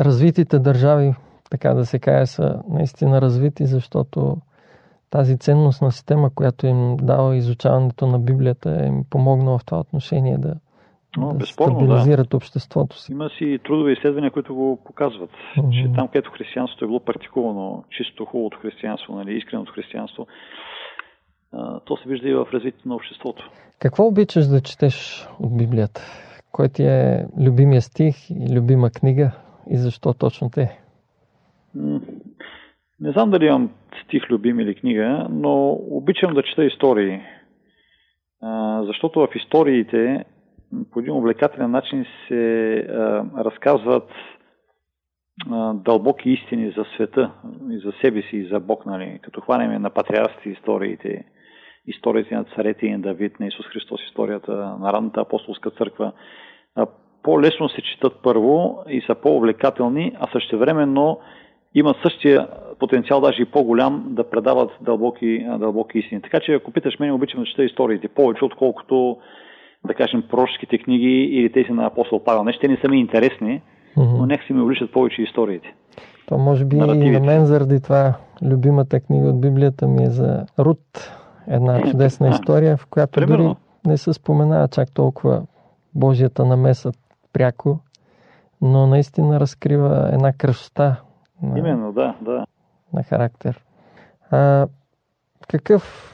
развитите 0.00 0.58
държави, 0.58 1.14
така 1.50 1.74
да 1.74 1.86
се 1.86 1.98
каже, 1.98 2.26
са 2.26 2.62
наистина 2.68 3.20
развити, 3.20 3.66
защото 3.66 4.36
тази 5.10 5.38
ценностна 5.38 5.92
система, 5.92 6.30
която 6.34 6.66
им 6.66 6.96
дава 6.96 7.36
изучаването 7.36 8.06
на 8.06 8.18
Библията, 8.18 8.86
им 8.86 9.04
помогна 9.10 9.58
в 9.58 9.64
това 9.64 9.80
отношение 9.80 10.38
да, 10.38 10.54
но, 11.16 11.28
да 11.28 11.34
безспорно, 11.34 11.74
стабилизират 11.74 12.30
да. 12.30 12.36
обществото 12.36 12.98
си. 12.98 13.12
Има 13.12 13.28
си 13.38 13.58
трудови 13.64 13.92
изследвания, 13.92 14.30
които 14.30 14.54
го 14.54 14.78
показват, 14.84 15.30
mm-hmm. 15.30 15.70
че 15.70 15.92
там, 15.94 16.08
където 16.08 16.30
християнството 16.30 16.84
е 16.84 16.88
било 16.88 17.00
практикувано, 17.00 17.84
чисто 17.90 18.24
хубавото 18.24 18.58
християнство, 18.58 19.14
нали, 19.14 19.36
искреното 19.36 19.72
християнство, 19.72 20.26
то 21.84 21.96
се 21.96 22.08
вижда 22.08 22.28
и 22.28 22.34
в 22.34 22.46
развитието 22.52 22.88
на 22.88 22.94
обществото. 22.94 23.50
Какво 23.78 24.06
обичаш 24.06 24.46
да 24.46 24.60
четеш 24.60 25.28
от 25.40 25.56
Библията? 25.56 26.00
Кой 26.52 26.68
ти 26.68 26.82
е 26.82 27.26
любимия 27.46 27.82
стих 27.82 28.30
и 28.30 28.56
любима 28.56 28.90
книга 28.90 29.30
и 29.70 29.76
защо 29.76 30.14
точно 30.14 30.50
те? 30.50 30.78
Не 33.00 33.12
знам 33.12 33.30
дали 33.30 33.46
имам 33.46 33.70
стих 34.04 34.30
любим 34.30 34.60
или 34.60 34.74
книга, 34.74 35.26
но 35.30 35.70
обичам 35.90 36.34
да 36.34 36.42
чета 36.42 36.64
истории. 36.64 37.20
Защото 38.86 39.20
в 39.20 39.28
историите 39.36 40.24
по 40.92 41.00
един 41.00 41.12
увлекателен 41.12 41.70
начин 41.70 42.06
се 42.28 42.74
а, 42.74 43.24
разказват 43.44 44.10
а, 45.50 45.74
дълбоки 45.74 46.30
истини 46.30 46.72
за 46.76 46.84
света 46.94 47.30
и 47.70 47.78
за 47.78 47.92
себе 48.00 48.22
си 48.22 48.36
и 48.36 48.48
за 48.48 48.60
Бог, 48.60 48.86
нали? 48.86 49.18
като 49.22 49.40
хванеме 49.40 49.78
на 49.78 49.90
патриарсти 49.90 50.48
историите, 50.48 51.24
историите 51.86 52.34
на 52.34 52.44
царете 52.44 52.86
и 52.86 52.92
на 52.92 53.00
Давид, 53.00 53.40
на 53.40 53.46
Исус 53.46 53.66
Христос, 53.66 54.00
историята 54.08 54.52
на 54.80 54.92
ранната 54.92 55.20
апостолска 55.20 55.70
църква, 55.70 56.12
а, 56.74 56.86
по-лесно 57.22 57.68
се 57.68 57.82
четат 57.82 58.12
първо 58.22 58.84
и 58.88 59.00
са 59.00 59.14
по-увлекателни, 59.14 60.12
а 60.20 60.32
същевременно 60.32 61.20
имат 61.74 61.96
същия 62.02 62.48
потенциал, 62.78 63.20
даже 63.20 63.42
и 63.42 63.44
по-голям, 63.44 64.04
да 64.08 64.30
предават 64.30 64.70
дълбоки, 64.80 65.46
дълбоки 65.58 65.98
истини. 65.98 66.22
Така 66.22 66.40
че, 66.40 66.54
ако 66.54 66.70
питаш 66.70 66.98
мен, 66.98 67.12
обичам 67.12 67.40
да 67.40 67.46
чета 67.46 67.64
историите 67.64 68.08
повече, 68.08 68.44
отколкото 68.44 69.18
да 69.86 69.94
кажем, 69.94 70.22
пророческите 70.30 70.78
книги 70.78 71.24
или 71.24 71.52
тези 71.52 71.72
на 71.72 71.86
апостол 71.86 72.24
Павел. 72.24 72.44
Нещо, 72.44 72.60
те 72.60 72.68
не 72.68 72.76
са 72.76 72.88
ми 72.88 73.00
интересни, 73.00 73.62
mm-hmm. 73.96 74.18
но 74.18 74.26
нека 74.26 74.46
си 74.46 74.52
ми 74.52 74.62
обличат 74.62 74.92
повече 74.92 75.22
историите. 75.22 75.74
То 76.26 76.38
може 76.38 76.64
би 76.64 76.76
и 76.76 76.80
на 77.10 77.20
мен 77.20 77.46
заради 77.46 77.82
това 77.82 78.14
любимата 78.42 79.00
книга 79.00 79.28
от 79.28 79.40
Библията 79.40 79.88
ми 79.88 80.02
е 80.02 80.10
за 80.10 80.46
Рут. 80.58 81.12
Една 81.48 81.82
чудесна 81.90 82.28
история, 82.28 82.76
в 82.76 82.86
която 82.86 83.12
Примерно. 83.12 83.44
дори 83.44 83.56
не 83.86 83.96
се 83.96 84.12
споменава 84.12 84.68
чак 84.68 84.92
толкова 84.94 85.42
Божията 85.94 86.44
намеса 86.44 86.92
пряко, 87.32 87.78
но 88.62 88.86
наистина 88.86 89.40
разкрива 89.40 90.10
една 90.12 90.32
красота 90.32 90.96
на, 91.42 91.58
Именно, 91.58 91.92
да, 91.92 92.14
да. 92.20 92.46
на 92.92 93.02
характер. 93.02 93.64
А, 94.30 94.66
какъв 95.48 96.12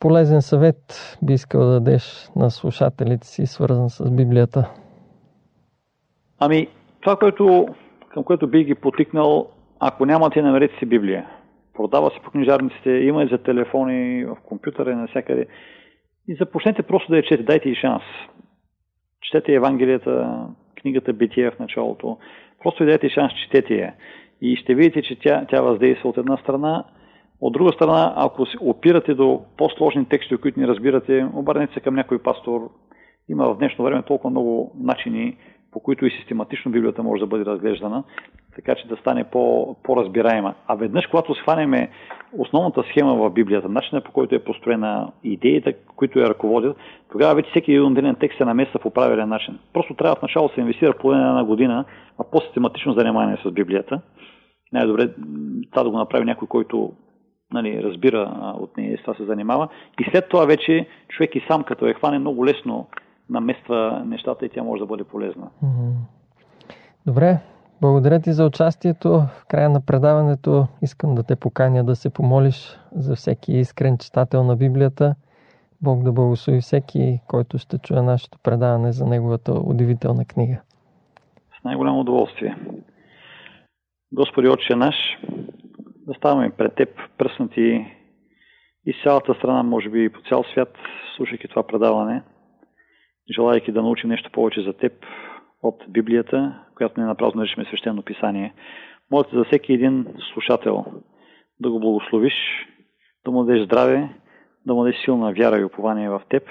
полезен 0.00 0.42
съвет 0.42 0.76
би 1.22 1.32
искал 1.32 1.60
да 1.60 1.80
дадеш 1.80 2.30
на 2.36 2.50
слушателите 2.50 3.26
си, 3.26 3.46
свързан 3.46 3.90
с 3.90 4.10
Библията? 4.10 4.70
Ами, 6.38 6.68
това, 7.00 7.16
което, 7.16 7.68
към 8.12 8.24
което 8.24 8.46
би 8.46 8.64
ги 8.64 8.74
потикнал, 8.74 9.50
ако 9.80 10.06
нямате, 10.06 10.42
намерете 10.42 10.78
си 10.78 10.86
Библия. 10.86 11.26
Продава 11.74 12.10
се 12.10 12.20
по 12.24 12.30
книжарниците, 12.30 12.90
има 12.90 13.22
и 13.22 13.28
за 13.28 13.38
телефони, 13.38 14.24
в 14.24 14.36
компютъра 14.44 14.92
и 14.92 14.94
навсякъде. 14.94 15.46
И 16.28 16.34
започнете 16.34 16.82
просто 16.82 17.12
да 17.12 17.16
я 17.16 17.22
чете, 17.22 17.42
дайте 17.42 17.68
и 17.68 17.74
шанс. 17.74 18.02
Четете 19.22 19.54
Евангелията, 19.54 20.46
книгата 20.80 21.12
Битие 21.12 21.50
в 21.50 21.58
началото. 21.58 22.18
Просто 22.62 22.84
дайте 22.84 23.08
шанс, 23.08 23.32
четете 23.32 23.74
я. 23.74 23.94
И 24.40 24.56
ще 24.56 24.74
видите, 24.74 25.02
че 25.02 25.18
тя, 25.18 25.46
тя 25.50 25.62
въздейства 25.62 26.08
от 26.08 26.16
една 26.16 26.36
страна, 26.36 26.84
от 27.40 27.52
друга 27.52 27.72
страна, 27.72 28.12
ако 28.16 28.46
се 28.46 28.56
опирате 28.60 29.14
до 29.14 29.40
по-сложни 29.56 30.04
текстове, 30.04 30.40
които 30.40 30.60
не 30.60 30.66
разбирате, 30.66 31.26
обърнете 31.34 31.74
се 31.74 31.80
към 31.80 31.94
някой 31.94 32.18
пастор. 32.18 32.70
Има 33.28 33.54
в 33.54 33.58
днешно 33.58 33.84
време 33.84 34.02
толкова 34.02 34.30
много 34.30 34.72
начини 34.80 35.36
по 35.72 35.80
които 35.80 36.06
и 36.06 36.10
систематично 36.10 36.70
Библията 36.70 37.02
може 37.02 37.20
да 37.20 37.26
бъде 37.26 37.44
разглеждана, 37.44 38.04
така 38.54 38.74
че 38.74 38.88
да 38.88 38.96
стане 38.96 39.24
по, 39.24 39.76
по-разбираема. 39.82 40.54
А 40.66 40.74
веднъж, 40.74 41.06
когато 41.06 41.34
схванеме 41.34 41.90
основната 42.38 42.82
схема 42.90 43.14
в 43.14 43.30
Библията, 43.30 43.68
начинът 43.68 44.04
по 44.04 44.12
който 44.12 44.34
е 44.34 44.44
построена 44.44 45.12
идеите, 45.24 45.72
които 45.96 46.18
я 46.18 46.28
ръководят, 46.28 46.76
тогава 47.12 47.34
вече 47.34 47.50
всеки 47.50 47.72
един 47.72 47.86
отделен 47.86 48.16
текст 48.20 48.38
се 48.38 48.44
намества 48.44 48.80
по 48.80 48.90
правилен 48.90 49.28
начин. 49.28 49.58
Просто 49.72 49.94
трябва 49.94 50.16
в 50.16 50.22
начало 50.22 50.48
да 50.48 50.54
се 50.54 50.60
инвестира 50.60 50.98
половина 50.98 51.28
една 51.28 51.44
година 51.44 51.84
в 52.18 52.30
по-систематично 52.30 52.92
занимание 52.92 53.38
с 53.44 53.50
Библията. 53.50 54.00
Най-добре 54.72 55.08
това 55.70 55.82
да 55.82 55.90
го 55.90 55.98
направи 55.98 56.24
някой, 56.24 56.48
който 56.48 56.92
нали, 57.52 57.82
разбира 57.82 58.54
от 58.60 58.76
нея 58.76 58.94
и 58.94 58.96
с 58.96 59.00
това 59.00 59.14
се 59.14 59.24
занимава. 59.24 59.68
И 60.00 60.10
след 60.10 60.28
това 60.28 60.44
вече 60.44 60.86
човек 61.08 61.34
и 61.34 61.44
сам, 61.48 61.64
като 61.64 61.86
е 61.86 61.94
хване, 61.94 62.18
много 62.18 62.46
лесно 62.46 62.86
намества 63.30 64.02
нещата 64.06 64.46
и 64.46 64.48
тя 64.48 64.62
може 64.62 64.80
да 64.80 64.86
бъде 64.86 65.04
полезна. 65.04 65.50
Добре, 67.06 67.38
благодаря 67.80 68.20
ти 68.20 68.32
за 68.32 68.46
участието. 68.46 69.08
В 69.10 69.44
края 69.48 69.70
на 69.70 69.80
предаването 69.80 70.66
искам 70.82 71.14
да 71.14 71.22
те 71.22 71.36
поканя 71.36 71.84
да 71.84 71.96
се 71.96 72.10
помолиш 72.10 72.78
за 72.92 73.16
всеки 73.16 73.52
искрен 73.52 73.98
читател 73.98 74.44
на 74.44 74.56
Библията. 74.56 75.14
Бог 75.82 76.02
да 76.02 76.12
благослови 76.12 76.60
всеки, 76.60 77.20
който 77.26 77.58
ще 77.58 77.78
чуе 77.78 78.02
нашето 78.02 78.38
предаване 78.38 78.92
за 78.92 79.06
неговата 79.06 79.52
удивителна 79.52 80.24
книга. 80.24 80.60
С 81.60 81.64
най-голямо 81.64 82.00
удоволствие. 82.00 82.56
Господи 84.12 84.48
Отче 84.48 84.76
наш, 84.76 84.94
да 86.10 86.14
ставаме 86.14 86.50
пред 86.50 86.74
Теб 86.74 86.88
пръснати 87.18 87.86
и 88.86 88.94
цялата 89.02 89.34
страна, 89.34 89.62
може 89.62 89.88
би 89.88 90.04
и 90.04 90.08
по 90.08 90.20
цял 90.28 90.44
свят, 90.44 90.78
слушайки 91.16 91.48
това 91.48 91.62
предаване, 91.62 92.22
желайки 93.34 93.72
да 93.72 93.82
научим 93.82 94.10
нещо 94.10 94.30
повече 94.32 94.62
за 94.62 94.72
Теб 94.72 94.92
от 95.62 95.84
Библията, 95.88 96.64
която 96.76 97.00
не 97.00 97.06
напразно 97.06 97.38
наричаме 97.38 97.64
свещено 97.64 98.02
писание. 98.02 98.54
Моля 99.10 99.24
за 99.32 99.44
всеки 99.44 99.72
един 99.72 100.06
слушател 100.32 100.84
да 101.60 101.70
го 101.70 101.80
благословиш, 101.80 102.34
да 103.24 103.30
му 103.30 103.44
дадеш 103.44 103.64
здраве, 103.64 104.08
да 104.66 104.74
му 104.74 104.82
дадеш 104.82 105.00
силна 105.04 105.32
вяра 105.32 105.60
и 105.60 105.64
упование 105.64 106.10
в 106.10 106.22
Теб, 106.28 106.42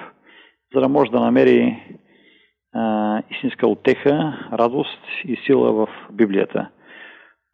за 0.73 0.81
да 0.81 0.89
може 0.89 1.11
да 1.11 1.19
намери 1.19 1.83
а, 2.73 3.23
истинска 3.31 3.67
отеха, 3.67 4.47
радост 4.53 5.01
и 5.25 5.35
сила 5.35 5.73
в 5.73 5.89
Библията. 6.11 6.69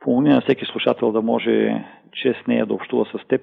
Помогни 0.05 0.29
на 0.29 0.41
всеки 0.41 0.65
слушател 0.65 1.11
да 1.11 1.21
може 1.21 1.85
чрез 2.11 2.35
нея 2.47 2.65
да 2.65 2.73
общува 2.73 3.05
с 3.05 3.27
теб 3.27 3.41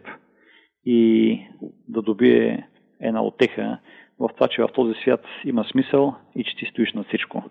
и 0.84 1.40
да 1.88 2.02
добие 2.02 2.68
една 3.00 3.22
отеха 3.22 3.78
в 4.18 4.28
това, 4.34 4.48
че 4.48 4.62
в 4.62 4.68
този 4.74 4.94
свят 5.02 5.20
има 5.44 5.64
смисъл 5.64 6.14
и 6.36 6.44
че 6.44 6.56
ти 6.56 6.66
стоиш 6.66 6.92
на 6.92 7.04
всичко. 7.04 7.42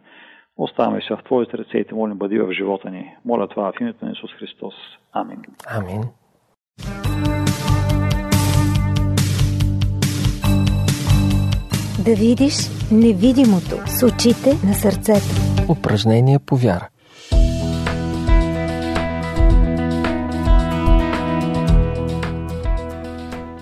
Оставаме 0.57 1.01
се 1.01 1.15
в 1.15 1.23
Твоите 1.25 1.57
ръце 1.57 1.77
и 1.77 1.85
те 1.85 1.95
молим 1.95 2.17
бъди 2.17 2.39
в 2.39 2.53
живота 2.53 2.89
ни. 2.89 3.15
Моля 3.25 3.47
това 3.47 3.71
в 3.71 3.81
името 3.81 4.05
на 4.05 4.11
Исус 4.11 4.31
Христос. 4.31 4.73
Амин. 5.13 5.41
Амин. 5.77 6.01
Да 12.05 12.15
видиш 12.15 12.55
невидимото 12.91 13.75
с 13.85 14.05
очите 14.07 14.49
на 14.67 14.73
сърцето. 14.73 15.31
Упражнение 15.71 16.39
по 16.47 16.55
вяра. 16.55 16.87